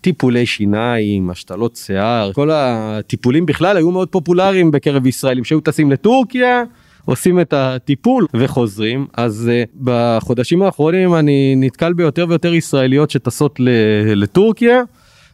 טיפולי 0.03 0.47
שיניים, 0.47 1.31
השתלות 1.31 1.77
שיער, 1.77 2.33
כל 2.33 2.51
הטיפולים 2.53 3.47
בכלל 3.47 3.77
היו 3.77 3.91
מאוד 3.91 4.09
פופולריים 4.09 4.71
בקרב 4.71 5.07
ישראלים 5.07 5.45
שהיו 5.45 5.61
טסים 5.61 5.91
לטורקיה. 5.91 6.63
עושים 7.05 7.41
את 7.41 7.53
הטיפול 7.53 8.27
וחוזרים 8.35 9.07
אז 9.17 9.51
uh, 9.51 9.71
בחודשים 9.83 10.63
האחרונים 10.63 11.15
אני 11.15 11.55
נתקל 11.57 11.93
ביותר 11.93 12.27
ויותר 12.29 12.55
ישראליות 12.55 13.11
שטסות 13.11 13.61
לטורקיה 14.17 14.83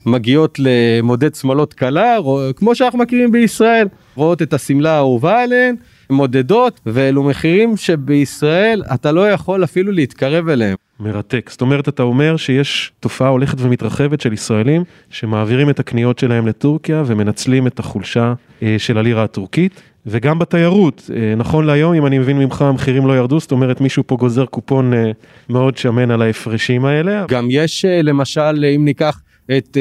מגיעות 0.07 0.59
למודד 0.59 1.35
שמאלות 1.35 1.75
קלה 1.75 2.17
כמו 2.57 2.75
שאנחנו 2.75 2.99
מכירים 2.99 3.33
בישראל 3.33 3.87
רואות 4.15 4.43
את 4.43 4.53
השמלה 4.53 4.93
האהובה 4.93 5.43
עליהן 5.43 5.75
מודדות 6.11 6.81
ואלו 6.87 7.23
מחירים 7.23 7.77
שבישראל 7.77 8.83
אתה 8.95 9.13
לא 9.13 9.31
יכול 9.31 9.65
אפילו 9.65 9.93
להתקרב 9.93 10.49
אליהם. 10.49 10.77
מרתק. 11.01 11.51
זאת 11.51 11.61
אומרת, 11.61 11.89
אתה 11.89 12.03
אומר 12.03 12.37
שיש 12.37 12.93
תופעה 13.01 13.29
הולכת 13.29 13.57
ומתרחבת 13.61 14.21
של 14.21 14.33
ישראלים 14.33 14.85
שמעבירים 15.11 15.71
את 15.71 15.81
הקניות 15.81 16.19
שלהם 16.19 16.47
לטורקיה 16.47 17.03
ומנצלים 17.07 17.67
את 17.67 17.79
החולשה 17.79 18.35
אה, 18.63 18.77
של 18.79 18.99
הלירה 18.99 19.25
הטורקית. 19.25 19.83
וגם 20.07 20.39
בתיירות, 20.39 21.11
אה, 21.15 21.35
נכון 21.35 21.67
להיום, 21.67 21.95
אם 21.95 22.07
אני 22.07 22.19
מבין 22.19 22.39
ממך, 22.39 22.63
המחירים 22.63 23.07
לא 23.07 23.17
ירדו, 23.17 23.41
זאת 23.41 23.53
אומרת 23.53 23.81
מישהו 23.81 24.03
פה 24.07 24.17
גוזר 24.17 24.47
קופון 24.47 24.95
אה, 24.95 25.11
מאוד 25.49 25.77
שמן 25.77 26.11
על 26.11 26.23
ההפרשים 26.23 26.85
האלה. 26.85 27.25
גם 27.29 27.49
יש 27.51 27.85
למשל, 27.85 28.65
אם 28.77 28.85
ניקח 28.85 29.21
את 29.59 29.77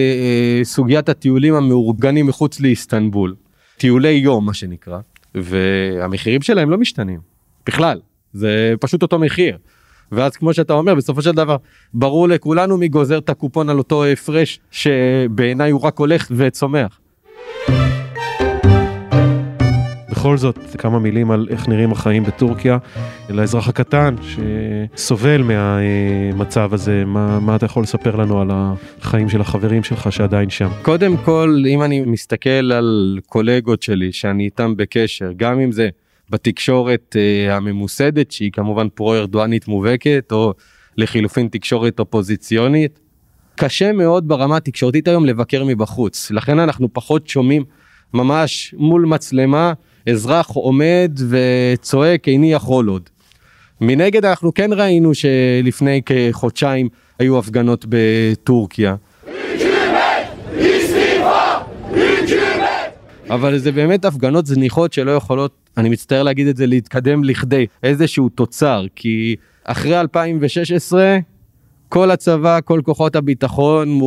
סוגיית 0.64 1.10
הטיולים 1.10 1.54
המאורגנים 1.54 2.28
מחוץ 2.28 2.60
לאיסטנבול, 2.60 3.36
טיולי 3.78 4.10
יום 4.10 4.46
מה 4.46 4.54
שנקרא, 4.54 5.00
והמחירים 5.36 6.42
שלהם 6.42 6.70
לא 6.70 6.78
משתנים, 6.78 7.20
בכלל, 7.66 8.00
זה 8.34 8.74
פשוט 8.80 9.02
אותו 9.02 9.20
מחיר. 9.20 9.58
ואז 10.12 10.36
כמו 10.36 10.54
שאתה 10.54 10.74
אומר 10.74 10.96
בסופו 10.96 11.22
של 11.22 11.32
דבר 11.32 11.56
ברור 11.94 12.28
לכולנו 12.28 12.78
מי 12.78 12.88
גוזר 12.88 13.18
את 13.18 13.30
הקופון 13.30 13.70
על 13.70 13.78
אותו 13.78 14.06
הפרש 14.06 14.60
שבעיניי 14.72 15.72
הוא 15.72 15.82
רק 15.82 16.00
הולך 16.00 16.32
וצומח. 16.36 17.00
בכל 20.28 20.38
זאת 20.38 20.76
כמה 20.78 21.00
מילים 21.00 21.32
על 21.32 21.48
איך 21.50 21.68
נראים 21.68 21.92
החיים 21.92 22.24
בטורקיה 22.24 22.78
לאזרח 23.30 23.68
הקטן 23.68 24.16
שסובל 24.22 25.42
מהמצב 25.42 26.74
הזה 26.74 27.04
מה, 27.06 27.40
מה 27.40 27.56
אתה 27.56 27.66
יכול 27.66 27.84
לספר 27.84 28.16
לנו 28.16 28.42
על 28.42 28.50
החיים 28.52 29.30
של 29.30 29.42
החברים 29.42 29.84
שלך 29.84 30.12
שעדיין 30.12 30.50
שם. 30.50 30.70
קודם 30.82 31.18
כל 31.18 31.64
אם 31.68 31.84
אני 31.84 32.02
מסתכל 32.02 32.72
על 32.72 33.20
קולגות 33.26 33.82
שלי 33.82 34.12
שאני 34.12 34.46
איתם 34.46 34.78
בקשר 34.78 35.32
גם 35.38 35.60
אם 35.60 35.72
זה 35.72 35.90
בתקשורת 36.30 37.16
uh, 37.16 37.52
הממוסדת 37.52 38.32
שהיא 38.32 38.52
כמובן 38.52 38.88
פרו-ארדואנית 38.90 39.68
מובהקת 39.68 40.32
או 40.32 40.54
לחילופין 40.98 41.48
תקשורת 41.48 42.00
אופוזיציונית. 42.00 43.00
קשה 43.56 43.92
מאוד 43.92 44.28
ברמה 44.28 44.58
התקשורתית 44.58 45.08
היום 45.08 45.26
לבקר 45.26 45.64
מבחוץ 45.64 46.32
לכן 46.32 46.60
אנחנו 46.60 46.94
פחות 46.94 47.28
שומעים 47.28 47.64
ממש 48.14 48.76
מול 48.78 49.06
מצלמה 49.06 49.74
אזרח 50.10 50.50
עומד 50.50 51.20
וצועק 51.30 52.28
איני 52.28 52.54
יכול 52.54 52.88
עוד. 52.88 53.10
מנגד 53.82 54.26
אנחנו 54.26 54.54
כן 54.54 54.70
ראינו 54.74 55.12
שלפני 55.14 56.02
כחודשיים 56.06 56.90
היו 57.20 57.40
הפגנות 57.40 57.86
בטורקיה. 57.90 58.96
אבל 63.30 63.58
זה 63.58 63.72
באמת 63.72 64.06
הפגנות 64.06 64.46
זניחות 64.46 64.94
שלא 64.94 65.12
יכולות, 65.12 65.52
אני 65.78 65.90
מצטער 65.90 66.24
להגיד 66.24 66.48
את 66.48 66.58
זה, 66.58 66.68
להתקדם 66.68 67.24
לכדי 67.24 67.66
איזשהו 67.84 68.30
תוצר, 68.30 68.86
כי 68.96 69.36
אחרי 69.64 70.00
2016 70.00 71.18
כל 71.90 72.12
הצבא, 72.12 72.60
כל 72.66 72.82
כוחות 72.86 73.16
הביטחון, 73.16 74.00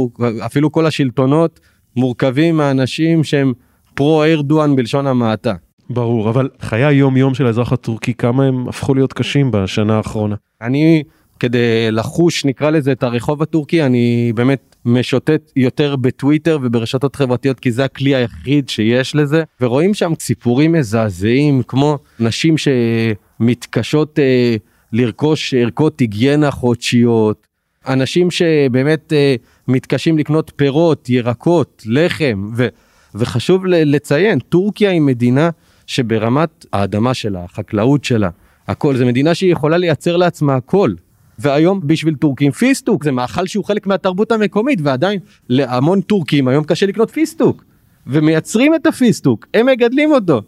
אפילו 0.46 0.72
כל 0.72 0.86
השלטונות, 0.86 1.60
מורכבים 1.96 2.56
מאנשים 2.56 3.24
שהם 3.24 3.52
פרו-ארדואן 3.94 4.76
בלשון 4.76 5.06
המעטה. 5.06 5.54
ברור, 5.90 6.30
אבל 6.30 6.48
חיי 6.60 6.84
היום 6.84 7.16
יום 7.16 7.34
של 7.34 7.46
האזרח 7.46 7.72
הטורקי, 7.72 8.14
כמה 8.14 8.44
הם 8.44 8.68
הפכו 8.68 8.94
להיות 8.94 9.12
קשים 9.12 9.50
בשנה 9.50 9.96
האחרונה? 9.96 10.36
אני, 10.62 11.02
כדי 11.40 11.90
לחוש, 11.90 12.44
נקרא 12.44 12.70
לזה, 12.70 12.92
את 12.92 13.02
הרחוב 13.02 13.42
הטורקי, 13.42 13.82
אני 13.82 14.32
באמת 14.34 14.69
משוטט 14.84 15.52
יותר 15.56 15.96
בטוויטר 15.96 16.58
וברשתות 16.62 17.16
חברתיות, 17.16 17.60
כי 17.60 17.72
זה 17.72 17.84
הכלי 17.84 18.14
היחיד 18.14 18.68
שיש 18.68 19.14
לזה, 19.14 19.42
ורואים 19.60 19.94
שם 19.94 20.12
סיפורים 20.20 20.72
מזעזעים, 20.72 21.62
כמו 21.62 21.98
נשים 22.20 22.54
שמתקשות 22.58 24.18
אה, 24.18 24.56
לרכוש 24.92 25.54
ערכות 25.54 26.00
היגיינה 26.00 26.50
חודשיות, 26.50 27.46
אנשים 27.88 28.30
שבאמת 28.30 29.12
אה, 29.12 29.34
מתקשים 29.68 30.18
לקנות 30.18 30.52
פירות, 30.56 31.10
ירקות, 31.10 31.82
לחם, 31.86 32.50
ו, 32.56 32.66
וחשוב 33.14 33.66
לציין, 33.66 34.38
טורקיה 34.38 34.90
היא 34.90 35.00
מדינה 35.00 35.50
שברמת 35.86 36.66
האדמה 36.72 37.14
שלה, 37.14 37.44
החקלאות 37.44 38.04
שלה, 38.04 38.30
הכל, 38.68 38.96
זו 38.96 39.06
מדינה 39.06 39.34
שהיא 39.34 39.52
יכולה 39.52 39.76
לייצר 39.76 40.16
לעצמה 40.16 40.54
הכל. 40.56 40.94
והיום 41.40 41.80
בשביל 41.84 42.14
טורקים 42.14 42.52
פיסטוק 42.52 43.04
זה 43.04 43.12
מאכל 43.12 43.46
שהוא 43.46 43.64
חלק 43.64 43.86
מהתרבות 43.86 44.32
המקומית 44.32 44.78
ועדיין 44.82 45.18
להמון 45.48 46.00
טורקים 46.00 46.48
היום 46.48 46.64
קשה 46.64 46.86
לקנות 46.86 47.10
פיסטוק 47.10 47.64
ומייצרים 48.06 48.74
את 48.74 48.86
הפיסטוק 48.86 49.46
הם 49.54 49.66
מגדלים 49.66 50.12
אותו. 50.12 50.42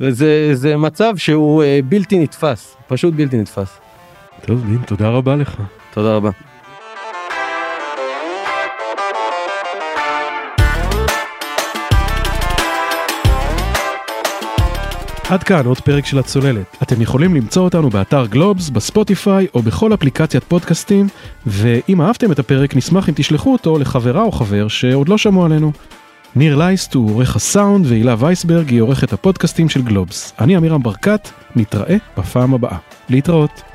וזה 0.00 0.76
מצב 0.76 1.16
שהוא 1.16 1.62
אה, 1.62 1.80
בלתי 1.88 2.18
נתפס 2.18 2.76
פשוט 2.88 3.14
בלתי 3.14 3.36
נתפס. 3.36 3.78
טוב 4.46 4.66
דין 4.66 4.78
תודה 4.86 5.08
רבה 5.08 5.36
לך. 5.36 5.62
תודה 5.94 6.16
רבה. 6.16 6.30
עד 15.28 15.42
כאן 15.42 15.66
עוד 15.66 15.80
פרק 15.80 16.06
של 16.06 16.18
הצוללת. 16.18 16.76
אתם 16.82 17.02
יכולים 17.02 17.34
למצוא 17.34 17.62
אותנו 17.62 17.90
באתר 17.90 18.26
גלובס, 18.26 18.70
בספוטיפיי 18.70 19.46
או 19.54 19.62
בכל 19.62 19.94
אפליקציית 19.94 20.44
פודקאסטים, 20.44 21.08
ואם 21.46 22.02
אהבתם 22.02 22.32
את 22.32 22.38
הפרק 22.38 22.76
נשמח 22.76 23.08
אם 23.08 23.14
תשלחו 23.16 23.52
אותו 23.52 23.78
לחברה 23.78 24.22
או 24.22 24.32
חבר 24.32 24.68
שעוד 24.68 25.08
לא 25.08 25.18
שמעו 25.18 25.44
עלינו. 25.44 25.72
ניר 26.36 26.56
לייסט 26.56 26.94
הוא 26.94 27.10
עורך 27.10 27.36
הסאונד 27.36 27.86
והילה 27.86 28.14
וייסברג 28.18 28.68
היא 28.68 28.80
עורכת 28.80 29.12
הפודקאסטים 29.12 29.68
של 29.68 29.82
גלובס. 29.82 30.32
אני 30.40 30.56
עמירם 30.56 30.82
ברקת, 30.82 31.28
נתראה 31.56 31.96
בפעם 32.18 32.54
הבאה. 32.54 32.76
להתראות. 33.08 33.73